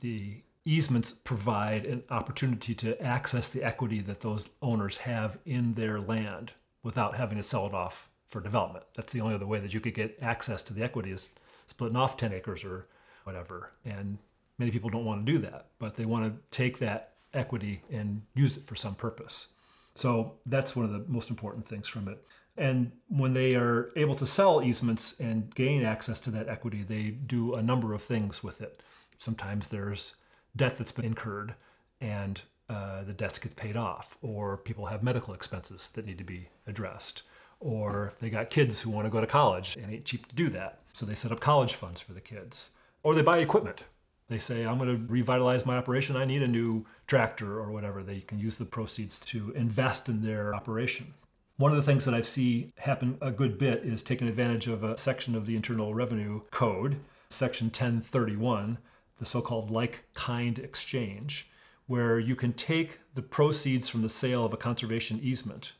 The 0.00 0.42
easements 0.64 1.12
provide 1.12 1.86
an 1.86 2.02
opportunity 2.10 2.74
to 2.74 3.00
access 3.02 3.48
the 3.48 3.62
equity 3.62 4.00
that 4.00 4.20
those 4.20 4.50
owners 4.60 4.98
have 4.98 5.38
in 5.46 5.74
their 5.74 6.00
land 6.00 6.52
without 6.82 7.16
having 7.16 7.38
to 7.38 7.42
sell 7.42 7.66
it 7.66 7.74
off 7.74 8.10
for 8.28 8.40
development. 8.40 8.84
That's 8.94 9.12
the 9.12 9.20
only 9.20 9.34
other 9.34 9.46
way 9.46 9.60
that 9.60 9.72
you 9.72 9.80
could 9.80 9.94
get 9.94 10.18
access 10.20 10.62
to 10.62 10.74
the 10.74 10.82
equity 10.82 11.10
is 11.10 11.30
splitting 11.66 11.96
off 11.96 12.16
10 12.16 12.32
acres 12.32 12.64
or 12.64 12.86
whatever. 13.24 13.70
And 13.84 14.18
many 14.58 14.70
people 14.70 14.90
don't 14.90 15.04
want 15.04 15.24
to 15.24 15.32
do 15.32 15.38
that, 15.38 15.68
but 15.78 15.96
they 15.96 16.04
want 16.04 16.24
to 16.24 16.56
take 16.56 16.78
that 16.78 17.14
equity 17.32 17.82
and 17.90 18.22
use 18.34 18.56
it 18.56 18.66
for 18.66 18.74
some 18.74 18.94
purpose. 18.94 19.48
So 19.94 20.34
that's 20.46 20.76
one 20.76 20.84
of 20.84 20.92
the 20.92 21.04
most 21.08 21.30
important 21.30 21.66
things 21.66 21.88
from 21.88 22.08
it. 22.08 22.24
And 22.58 22.90
when 23.08 23.34
they 23.34 23.54
are 23.54 23.90
able 23.94 24.16
to 24.16 24.26
sell 24.26 24.62
easements 24.62 25.14
and 25.20 25.54
gain 25.54 25.84
access 25.84 26.18
to 26.20 26.30
that 26.32 26.48
equity, 26.48 26.82
they 26.82 27.10
do 27.10 27.54
a 27.54 27.62
number 27.62 27.94
of 27.94 28.02
things 28.02 28.42
with 28.42 28.60
it. 28.60 28.82
Sometimes 29.16 29.68
there's 29.68 30.16
debt 30.56 30.76
that's 30.76 30.92
been 30.92 31.04
incurred 31.04 31.54
and 32.00 32.40
uh, 32.68 33.04
the 33.04 33.12
debts 33.12 33.38
get 33.38 33.56
paid 33.56 33.76
off, 33.76 34.18
or 34.20 34.56
people 34.56 34.86
have 34.86 35.02
medical 35.02 35.32
expenses 35.32 35.88
that 35.94 36.04
need 36.04 36.18
to 36.18 36.24
be 36.24 36.48
addressed, 36.66 37.22
or 37.60 38.12
they 38.20 38.28
got 38.28 38.50
kids 38.50 38.82
who 38.82 38.90
want 38.90 39.06
to 39.06 39.10
go 39.10 39.20
to 39.20 39.26
college 39.26 39.76
and 39.76 39.90
it 39.90 39.96
ain't 39.96 40.04
cheap 40.04 40.26
to 40.28 40.34
do 40.34 40.48
that. 40.50 40.80
So 40.92 41.06
they 41.06 41.14
set 41.14 41.32
up 41.32 41.40
college 41.40 41.74
funds 41.74 42.00
for 42.00 42.12
the 42.12 42.20
kids. 42.20 42.70
Or 43.02 43.14
they 43.14 43.22
buy 43.22 43.38
equipment. 43.38 43.84
They 44.28 44.38
say, 44.38 44.66
I'm 44.66 44.78
going 44.78 44.90
to 44.90 45.10
revitalize 45.10 45.64
my 45.64 45.78
operation. 45.78 46.16
I 46.16 46.26
need 46.26 46.42
a 46.42 46.48
new 46.48 46.84
tractor 47.06 47.58
or 47.58 47.70
whatever. 47.70 48.02
They 48.02 48.20
can 48.20 48.38
use 48.38 48.58
the 48.58 48.66
proceeds 48.66 49.18
to 49.20 49.52
invest 49.52 50.08
in 50.08 50.22
their 50.22 50.54
operation. 50.54 51.14
One 51.58 51.72
of 51.72 51.76
the 51.76 51.82
things 51.82 52.04
that 52.04 52.14
I 52.14 52.22
see 52.22 52.72
happen 52.78 53.18
a 53.20 53.32
good 53.32 53.58
bit 53.58 53.82
is 53.82 54.00
taking 54.00 54.28
advantage 54.28 54.68
of 54.68 54.84
a 54.84 54.96
section 54.96 55.34
of 55.34 55.44
the 55.44 55.56
Internal 55.56 55.92
Revenue 55.92 56.42
Code, 56.52 57.00
Section 57.30 57.66
1031, 57.66 58.78
the 59.16 59.26
so 59.26 59.42
called 59.42 59.68
like 59.68 60.04
kind 60.14 60.60
exchange, 60.60 61.50
where 61.88 62.16
you 62.16 62.36
can 62.36 62.52
take 62.52 63.00
the 63.16 63.22
proceeds 63.22 63.88
from 63.88 64.02
the 64.02 64.08
sale 64.08 64.44
of 64.44 64.52
a 64.52 64.56
conservation 64.56 65.18
easement 65.20 65.72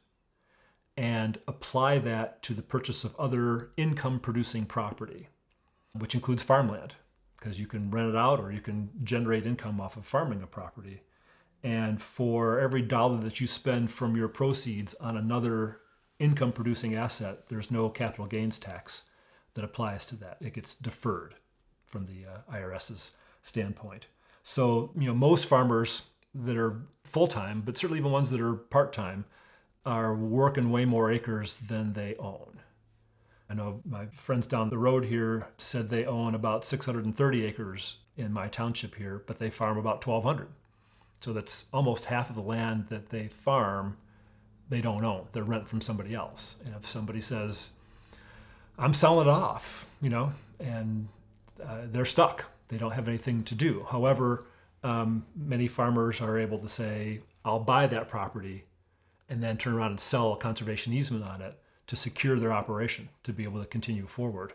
and 0.97 1.39
apply 1.47 1.99
that 1.99 2.43
to 2.43 2.55
the 2.55 2.63
purchase 2.63 3.05
of 3.05 3.15
other 3.15 3.71
income 3.77 4.19
producing 4.19 4.67
property, 4.67 5.29
which 5.93 6.17
includes 6.17 6.43
farmland, 6.43 6.97
because 7.39 7.61
you 7.61 7.69
can 7.69 7.89
rent 7.89 8.09
it 8.09 8.17
out 8.17 8.41
or 8.41 8.51
you 8.51 8.61
can 8.61 8.91
generate 9.05 9.47
income 9.47 9.81
off 9.81 9.97
of 9.97 10.05
farming 10.05 10.43
a 10.43 10.47
property. 10.49 11.03
And 11.63 12.01
for 12.01 12.61
every 12.61 12.83
dollar 12.83 13.19
that 13.19 13.41
you 13.41 13.47
spend 13.47 13.91
from 13.91 14.17
your 14.17 14.29
proceeds 14.29 14.95
on 14.95 15.17
another 15.17 15.81
income 16.19 16.53
producing 16.53 16.95
asset, 16.95 17.49
there's 17.49 17.71
no 17.71 17.89
capital 17.89 18.27
gains 18.27 18.59
tax 18.59 19.05
that 19.55 19.65
applies 19.65 20.07
to 20.07 20.17
that. 20.17 20.39
It 20.41 20.55
gets 20.55 20.75
deferred 20.75 21.35
from 21.85 22.07
the 22.07 22.27
uh, 22.27 22.53
IRS's 22.53 23.13
standpoint. 23.43 24.07
So, 24.43 24.93
you 24.97 25.07
know, 25.07 25.15
most 25.15 25.47
farmers 25.47 26.09
that 26.35 26.57
are 26.57 26.83
full 27.05 27.27
time, 27.27 27.63
but 27.65 27.77
certainly 27.77 27.99
even 27.99 28.13
ones 28.13 28.31
that 28.31 28.41
are 28.41 28.55
part 28.55 28.93
time, 28.93 29.25
are 29.85 30.15
working 30.15 30.71
way 30.71 30.85
more 30.85 31.11
acres 31.11 31.59
than 31.59 31.95
they 31.95 32.15
own. 32.17 32.61
I 33.51 33.55
know 33.55 33.81
my 33.89 34.07
friends 34.07 34.47
down 34.47 34.69
the 34.69 34.79
road 34.79 35.07
here 35.07 35.49
said 35.57 35.89
they 35.89 36.05
own 36.05 36.35
about 36.35 36.65
630 36.65 37.45
acres 37.45 37.99
in 38.17 38.33
my 38.33 38.49
township 38.49 38.97
here, 38.97 39.23
but 39.27 39.39
they 39.39 39.49
farm 39.49 39.79
about 39.79 40.07
1,200. 40.07 40.49
So 41.21 41.33
that's 41.33 41.65
almost 41.73 42.07
half 42.07 42.31
of 42.31 42.37
the 42.37 42.43
land 42.43 42.87
that 42.89 43.09
they 43.09 43.29
farm, 43.29 43.97
they 44.69 44.81
don't 44.81 45.05
own. 45.05 45.27
They're 45.33 45.43
rent 45.43 45.69
from 45.69 45.81
somebody 45.81 46.15
else. 46.15 46.57
And 46.65 46.75
if 46.75 46.89
somebody 46.89 47.21
says, 47.21 47.71
I'm 48.79 48.93
selling 48.93 49.27
it 49.27 49.31
off, 49.31 49.87
you 50.01 50.11
know, 50.11 50.33
and 50.61 51.09
uh, 51.65 51.83
they're 51.87 52.05
stuck, 52.05 52.45
they 52.69 52.77
don't 52.77 52.93
have 52.93 53.09
anything 53.09 53.43
to 53.45 53.55
do. 53.55 53.87
However, 53.91 54.45
um, 54.85 55.27
many 55.35 55.67
farmers 55.67 56.21
are 56.21 56.39
able 56.39 56.59
to 56.59 56.69
say, 56.69 57.21
I'll 57.45 57.59
buy 57.59 57.87
that 57.89 58.09
property 58.09 58.65
and 59.29 59.43
then 59.43 59.57
turn 59.57 59.75
around 59.75 59.91
and 59.91 60.01
sell 60.01 60.33
a 60.33 60.37
conservation 60.37 60.93
easement 60.93 61.25
on 61.25 61.43
it 61.43 61.59
to 61.89 61.97
secure 61.97 62.39
their 62.39 62.53
operation 62.53 63.09
to 63.25 63.33
be 63.33 63.45
able 63.45 63.61
to 63.61 63.67
continue 63.67 64.07
forward. 64.07 64.53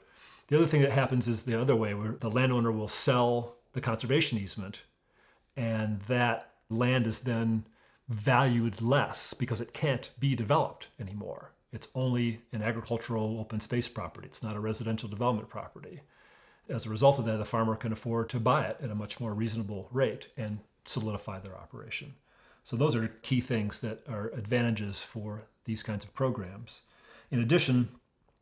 The 0.47 0.57
other 0.57 0.67
thing 0.67 0.81
that 0.81 0.91
happens 0.91 1.27
is 1.27 1.43
the 1.43 1.59
other 1.59 1.75
way, 1.75 1.93
where 1.93 2.13
the 2.13 2.29
landowner 2.29 2.71
will 2.71 2.87
sell 2.87 3.55
the 3.73 3.81
conservation 3.81 4.37
easement, 4.37 4.83
and 5.57 6.01
that 6.03 6.52
land 6.73 7.07
is 7.07 7.21
then 7.21 7.65
valued 8.09 8.81
less 8.81 9.33
because 9.33 9.61
it 9.61 9.73
can't 9.73 10.11
be 10.19 10.35
developed 10.35 10.87
anymore. 10.99 11.51
It's 11.71 11.87
only 11.95 12.41
an 12.51 12.61
agricultural 12.61 13.39
open 13.39 13.59
space 13.59 13.87
property, 13.87 14.27
it's 14.27 14.43
not 14.43 14.55
a 14.55 14.59
residential 14.59 15.09
development 15.09 15.49
property. 15.49 16.01
As 16.69 16.85
a 16.85 16.89
result 16.89 17.19
of 17.19 17.25
that, 17.25 17.37
the 17.37 17.45
farmer 17.45 17.75
can 17.75 17.91
afford 17.91 18.29
to 18.29 18.39
buy 18.39 18.65
it 18.65 18.77
at 18.81 18.89
a 18.89 18.95
much 18.95 19.19
more 19.19 19.33
reasonable 19.33 19.89
rate 19.91 20.29
and 20.37 20.59
solidify 20.85 21.39
their 21.39 21.57
operation. 21.57 22.13
So 22.63 22.77
those 22.77 22.95
are 22.95 23.09
key 23.21 23.41
things 23.41 23.79
that 23.81 24.01
are 24.07 24.29
advantages 24.29 25.03
for 25.03 25.43
these 25.65 25.83
kinds 25.83 26.05
of 26.05 26.13
programs. 26.13 26.81
In 27.31 27.39
addition, 27.39 27.89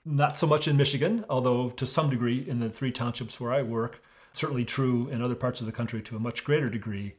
not 0.06 0.38
so 0.38 0.46
much 0.46 0.68
in 0.68 0.78
Michigan, 0.78 1.26
although 1.30 1.70
to 1.72 1.86
some 1.86 2.10
degree 2.10 2.48
in 2.48 2.60
the 2.60 2.70
three 2.70 2.92
townships 2.92 3.40
where 3.40 3.54
I 3.54 3.62
work, 3.62 4.04
certainly 4.34 4.66
true 4.66 5.08
in 5.10 5.22
other 5.22 5.36
parts 5.36 5.60
of 5.60 5.66
the 5.66 5.72
country 5.72 6.02
to 6.04 6.16
a 6.16 6.20
much 6.20 6.44
greater 6.44 6.70
degree, 6.70 7.16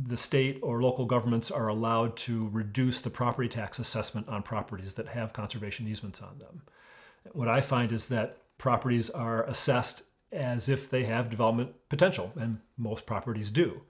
the 0.00 0.16
state 0.16 0.60
or 0.62 0.80
local 0.80 1.06
governments 1.06 1.50
are 1.50 1.66
allowed 1.66 2.16
to 2.16 2.48
reduce 2.52 3.00
the 3.00 3.10
property 3.10 3.48
tax 3.48 3.80
assessment 3.80 4.28
on 4.28 4.42
properties 4.44 4.94
that 4.94 5.08
have 5.08 5.32
conservation 5.32 5.88
easements 5.88 6.22
on 6.22 6.38
them. 6.38 6.62
What 7.32 7.48
I 7.48 7.60
find 7.60 7.90
is 7.90 8.06
that 8.06 8.38
properties 8.58 9.10
are 9.10 9.42
assessed 9.44 10.04
as 10.30 10.68
if 10.68 10.88
they 10.88 11.04
have 11.04 11.30
development 11.30 11.74
potential, 11.88 12.32
and 12.36 12.60
most 12.76 13.06
properties 13.06 13.50
do. 13.50 13.82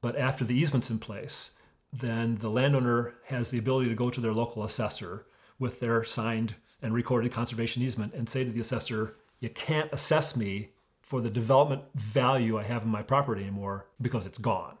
But 0.00 0.16
after 0.16 0.44
the 0.44 0.54
easement's 0.54 0.90
in 0.90 1.00
place, 1.00 1.52
then 1.92 2.36
the 2.36 2.50
landowner 2.50 3.14
has 3.24 3.50
the 3.50 3.58
ability 3.58 3.88
to 3.88 3.96
go 3.96 4.08
to 4.10 4.20
their 4.20 4.32
local 4.32 4.62
assessor 4.62 5.26
with 5.58 5.80
their 5.80 6.04
signed 6.04 6.54
and 6.80 6.94
recorded 6.94 7.32
conservation 7.32 7.82
easement 7.82 8.14
and 8.14 8.28
say 8.28 8.44
to 8.44 8.50
the 8.50 8.60
assessor, 8.60 9.16
You 9.40 9.50
can't 9.50 9.92
assess 9.92 10.36
me 10.36 10.70
for 11.02 11.20
the 11.20 11.30
development 11.30 11.82
value 11.94 12.56
I 12.56 12.62
have 12.62 12.82
in 12.82 12.88
my 12.88 13.02
property 13.02 13.42
anymore 13.42 13.86
because 14.00 14.26
it's 14.26 14.38
gone 14.38 14.76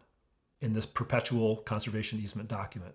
in 0.60 0.72
this 0.72 0.86
perpetual 0.86 1.56
conservation 1.56 2.18
easement 2.20 2.48
document. 2.48 2.94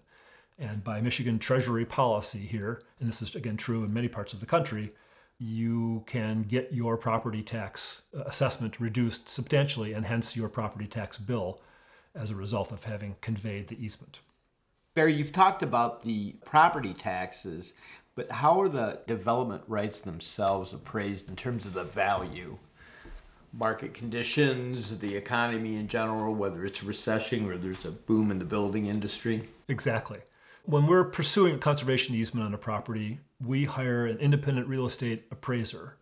And 0.58 0.84
by 0.84 1.02
Michigan 1.02 1.40
Treasury 1.40 1.86
policy 1.86 2.40
here, 2.40 2.82
and 3.00 3.10
this 3.10 3.22
is 3.22 3.36
again 3.36 3.58
true 3.58 3.84
in 3.84 3.94
many 3.94 4.08
parts 4.08 4.34
of 4.34 4.40
the 4.40 4.46
country, 4.46 4.94
you 5.38 6.04
can 6.08 6.44
get 6.44 6.74
your 6.74 6.96
property 6.96 7.42
tax 7.42 8.04
uh, 8.16 8.22
assessment 8.22 8.80
reduced 8.80 9.28
substantially 9.28 9.92
and 9.92 10.06
hence 10.06 10.38
your 10.38 10.48
property 10.48 10.88
tax 10.88 11.18
bill 11.18 11.60
as 12.14 12.32
a 12.32 12.36
result 12.36 12.72
of 12.72 12.86
having 12.86 13.18
conveyed 13.20 13.68
the 13.68 13.84
easement. 13.84 14.22
Barry, 14.94 15.14
you've 15.14 15.34
talked 15.34 15.62
about 15.62 16.04
the 16.04 16.36
property 16.46 16.94
taxes, 16.94 17.74
but 18.16 18.32
how 18.32 18.62
are 18.62 18.70
the 18.70 19.02
development 19.08 19.64
rights 19.68 20.00
themselves 20.00 20.72
appraised 20.72 21.30
in 21.30 21.36
terms 21.36 21.66
of 21.66 21.74
the 21.74 21.84
value? 21.84 22.58
Market 23.58 23.94
conditions, 23.94 25.00
the 25.00 25.16
economy 25.16 25.78
in 25.78 25.88
general, 25.88 26.36
whether 26.36 26.66
it's 26.66 26.84
recession 26.84 27.50
or 27.50 27.58
there's 27.58 27.86
a 27.86 27.92
boom 27.92 28.30
in 28.30 28.38
the 28.38 28.46
building 28.46 28.88
industry? 28.88 29.44
Exactly. 29.70 30.20
When 30.66 30.88
we're 30.88 31.06
pursuing 31.06 31.56
a 31.56 31.60
conservation 31.60 32.16
easement 32.16 32.46
on 32.46 32.54
a 32.54 32.58
property, 32.58 33.22
we 33.40 33.64
hire 33.64 34.06
an 34.06 34.18
independent 34.18 34.68
real 34.68 34.86
estate 34.86 35.28
appraiser 35.32 35.96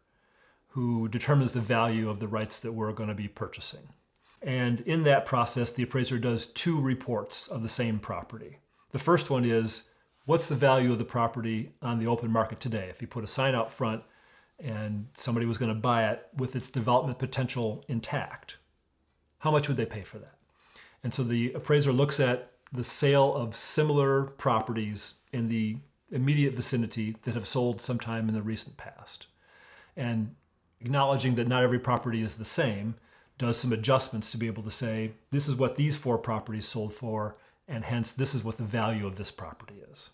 who 0.69 1.07
determines 1.07 1.51
the 1.51 1.61
value 1.61 2.09
of 2.09 2.19
the 2.19 2.27
rights 2.27 2.57
that 2.59 2.71
we're 2.71 2.91
going 2.91 3.09
to 3.09 3.15
be 3.15 3.27
purchasing. 3.27 3.89
And 4.41 4.79
in 4.81 5.03
that 5.03 5.25
process, 5.25 5.69
the 5.69 5.83
appraiser 5.83 6.17
does 6.17 6.47
two 6.47 6.81
reports 6.81 7.47
of 7.47 7.61
the 7.61 7.69
same 7.69 7.99
property. 7.99 8.57
The 8.91 8.99
first 8.99 9.29
one 9.29 9.45
is 9.45 9.89
what's 10.25 10.49
the 10.49 10.55
value 10.55 10.91
of 10.91 10.97
the 10.97 11.05
property 11.05 11.73
on 11.83 11.99
the 11.99 12.07
open 12.07 12.31
market 12.31 12.59
today? 12.59 12.87
If 12.89 12.99
you 12.99 13.07
put 13.07 13.23
a 13.23 13.27
sign 13.27 13.53
out 13.53 13.71
front 13.71 14.03
and 14.63 15.07
somebody 15.13 15.45
was 15.45 15.57
going 15.57 15.73
to 15.73 15.79
buy 15.79 16.09
it 16.09 16.25
with 16.35 16.55
its 16.55 16.69
development 16.69 17.19
potential 17.19 17.83
intact, 17.89 18.57
how 19.39 19.51
much 19.51 19.67
would 19.67 19.77
they 19.77 19.85
pay 19.85 20.03
for 20.03 20.19
that? 20.19 20.35
And 21.03 21.13
so 21.13 21.21
the 21.21 21.51
appraiser 21.51 21.91
looks 21.91 22.19
at 22.19 22.51
the 22.71 22.83
sale 22.83 23.35
of 23.35 23.55
similar 23.55 24.23
properties 24.23 25.15
in 25.33 25.49
the 25.49 25.77
immediate 26.11 26.55
vicinity 26.55 27.17
that 27.23 27.33
have 27.33 27.47
sold 27.47 27.81
sometime 27.81 28.29
in 28.29 28.35
the 28.35 28.41
recent 28.41 28.77
past. 28.77 29.27
And 29.97 30.35
acknowledging 30.79 31.35
that 31.35 31.47
not 31.47 31.63
every 31.63 31.79
property 31.79 32.21
is 32.21 32.35
the 32.35 32.45
same, 32.45 32.95
does 33.37 33.57
some 33.57 33.73
adjustments 33.73 34.31
to 34.31 34.37
be 34.37 34.47
able 34.47 34.63
to 34.63 34.71
say, 34.71 35.11
this 35.31 35.49
is 35.49 35.55
what 35.55 35.75
these 35.75 35.97
four 35.97 36.17
properties 36.17 36.67
sold 36.67 36.93
for, 36.93 37.37
and 37.67 37.83
hence 37.83 38.13
this 38.13 38.33
is 38.33 38.43
what 38.43 38.57
the 38.57 38.63
value 38.63 39.05
of 39.05 39.17
this 39.17 39.31
property 39.31 39.81
is. 39.91 40.11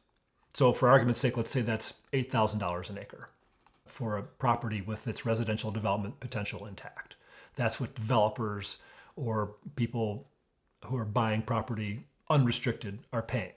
So, 0.53 0.73
for 0.73 0.89
argument's 0.89 1.19
sake, 1.19 1.37
let's 1.37 1.51
say 1.51 1.61
that's 1.61 2.01
$8,000 2.13 2.89
an 2.89 2.97
acre 2.97 3.29
for 3.89 4.17
a 4.17 4.23
property 4.23 4.81
with 4.81 5.07
its 5.07 5.25
residential 5.25 5.71
development 5.71 6.19
potential 6.19 6.65
intact. 6.65 7.15
That's 7.55 7.79
what 7.79 7.95
developers 7.95 8.77
or 9.15 9.55
people 9.75 10.29
who 10.85 10.97
are 10.97 11.05
buying 11.05 11.41
property 11.41 12.07
unrestricted 12.29 12.99
are 13.11 13.21
paying. 13.21 13.53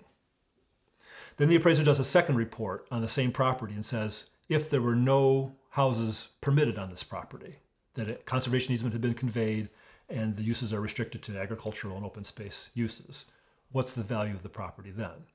Then 1.36 1.48
the 1.48 1.56
appraiser 1.56 1.84
does 1.84 1.98
a 1.98 2.04
second 2.04 2.36
report 2.36 2.86
on 2.90 3.00
the 3.00 3.08
same 3.08 3.32
property 3.32 3.74
and 3.74 3.84
says 3.84 4.30
if 4.48 4.68
there 4.68 4.82
were 4.82 4.96
no 4.96 5.56
houses 5.70 6.28
permitted 6.40 6.78
on 6.78 6.90
this 6.90 7.04
property, 7.04 7.56
that 7.94 8.08
a 8.08 8.14
conservation 8.14 8.72
easement 8.72 8.92
had 8.92 9.02
been 9.02 9.14
conveyed 9.14 9.68
and 10.08 10.36
the 10.36 10.42
uses 10.42 10.72
are 10.72 10.80
restricted 10.80 11.22
to 11.22 11.38
agricultural 11.38 11.96
and 11.96 12.04
open 12.04 12.24
space 12.24 12.70
uses, 12.74 13.26
what's 13.70 13.94
the 13.94 14.02
value 14.02 14.34
of 14.34 14.42
the 14.42 14.48
property 14.48 14.90
then? 14.90 15.26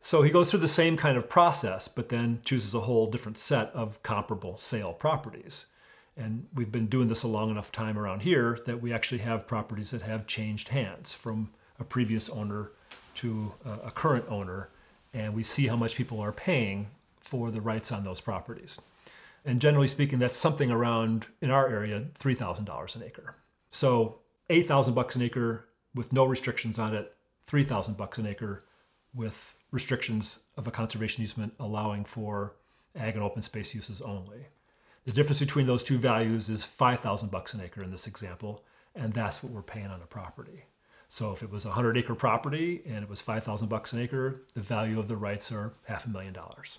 So 0.00 0.22
he 0.22 0.30
goes 0.30 0.50
through 0.50 0.60
the 0.60 0.68
same 0.68 0.96
kind 0.96 1.16
of 1.18 1.28
process, 1.28 1.86
but 1.86 2.08
then 2.08 2.40
chooses 2.44 2.74
a 2.74 2.80
whole 2.80 3.10
different 3.10 3.36
set 3.36 3.68
of 3.74 4.02
comparable 4.02 4.56
sale 4.56 4.92
properties. 4.92 5.66
And 6.16 6.46
we've 6.54 6.72
been 6.72 6.86
doing 6.86 7.08
this 7.08 7.22
a 7.22 7.28
long 7.28 7.50
enough 7.50 7.70
time 7.70 7.98
around 7.98 8.22
here 8.22 8.58
that 8.66 8.80
we 8.80 8.92
actually 8.92 9.18
have 9.18 9.46
properties 9.46 9.90
that 9.90 10.02
have 10.02 10.26
changed 10.26 10.68
hands 10.68 11.12
from 11.12 11.50
a 11.78 11.84
previous 11.84 12.28
owner 12.28 12.72
to 13.16 13.52
a 13.64 13.90
current 13.90 14.24
owner, 14.28 14.70
and 15.12 15.34
we 15.34 15.42
see 15.42 15.66
how 15.66 15.76
much 15.76 15.96
people 15.96 16.20
are 16.20 16.32
paying 16.32 16.88
for 17.20 17.50
the 17.50 17.60
rights 17.60 17.92
on 17.92 18.04
those 18.04 18.20
properties. 18.20 18.80
And 19.44 19.60
generally 19.60 19.86
speaking, 19.86 20.18
that's 20.18 20.36
something 20.36 20.70
around 20.70 21.26
in 21.40 21.50
our 21.50 21.68
area 21.68 22.06
three 22.14 22.34
thousand 22.34 22.64
dollars 22.64 22.96
an 22.96 23.02
acre. 23.02 23.36
So 23.70 24.20
eight 24.48 24.66
thousand 24.66 24.94
bucks 24.94 25.16
an 25.16 25.22
acre 25.22 25.66
with 25.94 26.12
no 26.12 26.24
restrictions 26.24 26.78
on 26.78 26.94
it, 26.94 27.14
three 27.44 27.64
thousand 27.64 27.96
bucks 27.96 28.18
an 28.18 28.26
acre 28.26 28.62
with 29.14 29.54
restrictions 29.70 30.40
of 30.56 30.66
a 30.66 30.70
conservation 30.70 31.22
easement 31.22 31.54
allowing 31.58 32.04
for 32.04 32.56
ag 32.96 33.14
and 33.14 33.22
open 33.22 33.42
space 33.42 33.74
uses 33.74 34.00
only. 34.00 34.46
The 35.04 35.12
difference 35.12 35.40
between 35.40 35.66
those 35.66 35.82
two 35.82 35.98
values 35.98 36.48
is 36.48 36.64
five 36.64 37.00
thousand 37.00 37.30
bucks 37.30 37.54
an 37.54 37.60
acre 37.60 37.82
in 37.82 37.90
this 37.90 38.06
example, 38.06 38.64
and 38.94 39.12
that's 39.12 39.42
what 39.42 39.52
we're 39.52 39.62
paying 39.62 39.86
on 39.86 40.02
a 40.02 40.06
property. 40.06 40.64
So 41.08 41.32
if 41.32 41.42
it 41.42 41.50
was 41.50 41.64
a 41.64 41.70
hundred 41.70 41.96
acre 41.96 42.14
property 42.14 42.82
and 42.86 43.02
it 43.02 43.08
was 43.08 43.20
five 43.20 43.44
thousand 43.44 43.68
bucks 43.68 43.92
an 43.92 44.00
acre, 44.00 44.42
the 44.54 44.60
value 44.60 44.98
of 44.98 45.08
the 45.08 45.16
rights 45.16 45.50
are 45.50 45.72
half 45.84 46.06
a 46.06 46.10
million 46.10 46.32
dollars. 46.32 46.78